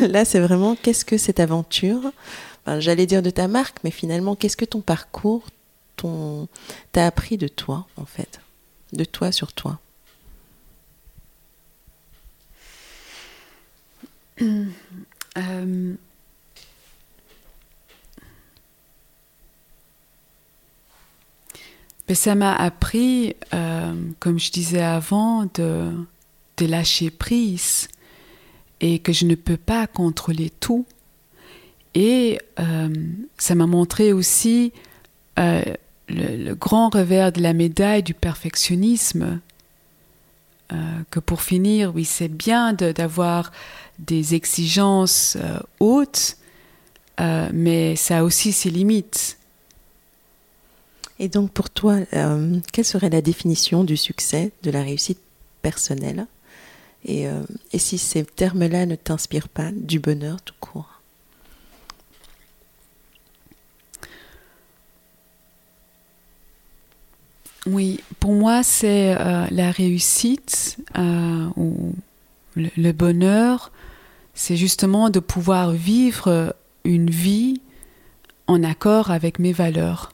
[0.00, 2.12] là c'est vraiment qu'est-ce que cette aventure,
[2.78, 5.44] j'allais dire de ta marque, mais finalement qu'est-ce que ton parcours
[5.96, 6.48] ton,
[6.92, 8.40] t'a appris de toi en fait,
[8.92, 9.78] de toi sur toi?
[15.38, 15.94] Euh,
[22.08, 26.06] ben, ça m'a appris, euh, comme je disais avant, de
[26.58, 27.88] lâcher prise
[28.80, 30.86] et que je ne peux pas contrôler tout.
[31.98, 32.94] Et euh,
[33.38, 34.74] ça m'a montré aussi
[35.38, 35.62] euh,
[36.10, 39.40] le, grand revers de la médaille du perfectionnisme.
[40.72, 40.76] Euh,
[41.10, 43.50] que pour finir, oui, c'est bien d'avoir
[43.98, 45.38] des exigences
[45.80, 46.36] hautes,
[47.18, 49.38] mais ça a aussi ses limites.
[51.18, 52.00] Et donc pour toi,
[52.72, 55.20] quelle serait la définition du succès, de la réussite
[55.62, 56.26] personnelle?
[57.06, 57.26] Et
[57.78, 60.95] si ces termes-là ne t'inspirent pas, du bonheur tout court?
[67.66, 71.94] Oui, pour moi, c'est euh, la réussite euh, ou
[72.54, 73.72] le, bonheur,
[74.34, 76.54] c'est justement de pouvoir vivre
[76.84, 77.60] une vie
[78.46, 80.12] en accord avec mes valeurs.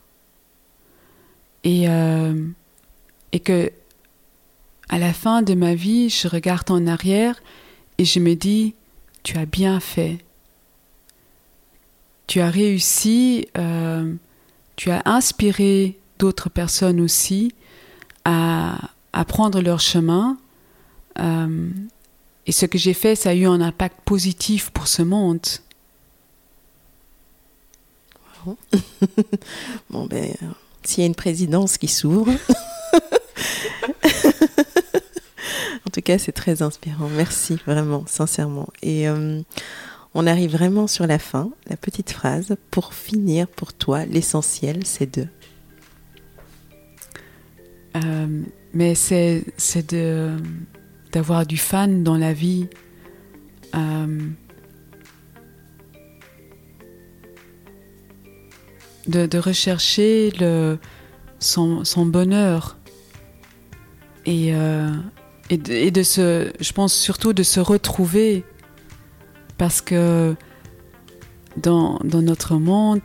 [1.62, 2.42] Et, euh,
[3.32, 3.70] et que
[4.88, 7.40] à la fin de ma vie, je regarde en arrière
[7.98, 8.74] et je me dis,
[9.22, 10.18] tu as bien fait.
[12.26, 13.46] Tu as réussi,
[14.76, 17.52] tu as inspiré d'autres personnes aussi
[18.24, 18.78] à,
[19.12, 20.38] à prendre leur chemin.
[21.18, 21.68] Euh,
[22.46, 25.40] et ce que j'ai fait, ça a eu un impact positif pour ce monde.
[29.90, 30.32] Bon, ben,
[30.84, 32.32] s'il y a une présidence qui s'ouvre.
[35.86, 37.08] en tout cas, c'est très inspirant.
[37.08, 38.68] Merci, vraiment, sincèrement.
[38.82, 39.42] Et euh,
[40.14, 42.54] on arrive vraiment sur la fin, la petite phrase.
[42.70, 45.26] Pour finir, pour toi, l'essentiel, c'est de.
[47.96, 49.94] Euh, mais c'est c'est
[51.12, 52.68] d'avoir du fan dans la vie.
[53.74, 54.18] Euh,
[59.06, 60.78] de, de rechercher le,
[61.38, 62.76] son, son bonheur
[64.26, 64.90] et, euh,
[65.50, 68.44] et, de, de se, je pense surtout de se retrouver
[69.58, 70.34] parce que
[71.56, 73.02] dans, dans notre monde,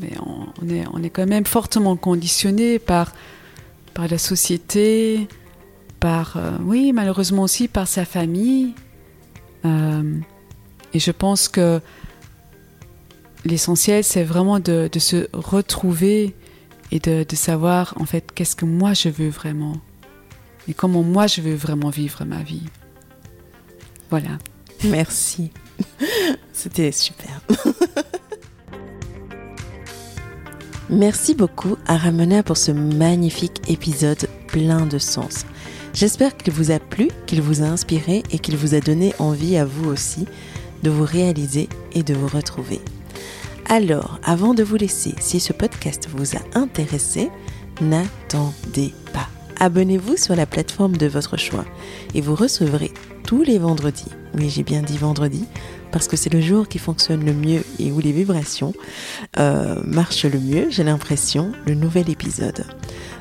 [0.00, 3.12] mais on, est, on est quand même fortement conditionné par,
[3.94, 5.28] par la société,
[6.00, 8.74] par, euh, oui, malheureusement aussi par sa famille.
[9.64, 10.18] Euh,
[10.94, 11.80] et je pense que
[13.44, 16.34] l'essentiel, c'est vraiment de, de, se retrouver
[16.90, 19.76] et de, de savoir, en fait, qu'est-ce que moi je veux vraiment.
[20.68, 22.64] Et comment moi je veux vraiment vivre ma vie.
[24.10, 24.38] Voilà.
[24.84, 25.50] Merci.
[26.52, 27.40] C'était super.
[30.90, 35.44] Merci beaucoup à Ramona pour ce magnifique épisode plein de sens.
[35.92, 39.58] J'espère qu'il vous a plu, qu'il vous a inspiré et qu'il vous a donné envie
[39.58, 40.24] à vous aussi
[40.82, 42.80] de vous réaliser et de vous retrouver.
[43.68, 47.28] Alors, avant de vous laisser, si ce podcast vous a intéressé,
[47.82, 49.28] n'attendez pas.
[49.60, 51.66] Abonnez-vous sur la plateforme de votre choix
[52.14, 52.92] et vous recevrez
[53.24, 55.44] tous les vendredis, oui j'ai bien dit vendredi,
[55.90, 58.74] parce que c'est le jour qui fonctionne le mieux et où les vibrations
[59.38, 62.64] euh, marchent le mieux, j'ai l'impression, le nouvel épisode.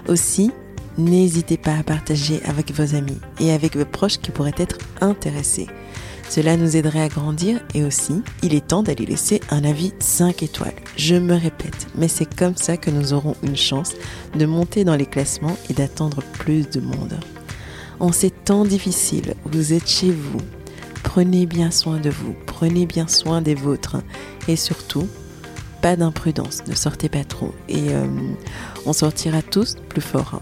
[0.07, 0.51] Aussi,
[0.97, 5.67] n'hésitez pas à partager avec vos amis et avec vos proches qui pourraient être intéressés.
[6.29, 10.43] Cela nous aiderait à grandir et aussi, il est temps d'aller laisser un avis 5
[10.43, 10.73] étoiles.
[10.97, 13.93] Je me répète, mais c'est comme ça que nous aurons une chance
[14.37, 17.17] de monter dans les classements et d'attendre plus de monde.
[17.99, 20.41] En ces temps difficiles, vous êtes chez vous.
[21.03, 23.97] Prenez bien soin de vous, prenez bien soin des vôtres
[24.47, 25.07] et surtout,
[25.81, 28.05] pas d'imprudence, ne sortez pas trop et euh,
[28.85, 30.41] on sortira tous plus forts.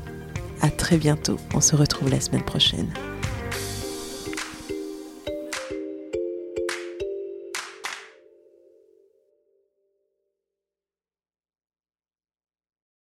[0.62, 2.90] À très bientôt, on se retrouve la semaine prochaine.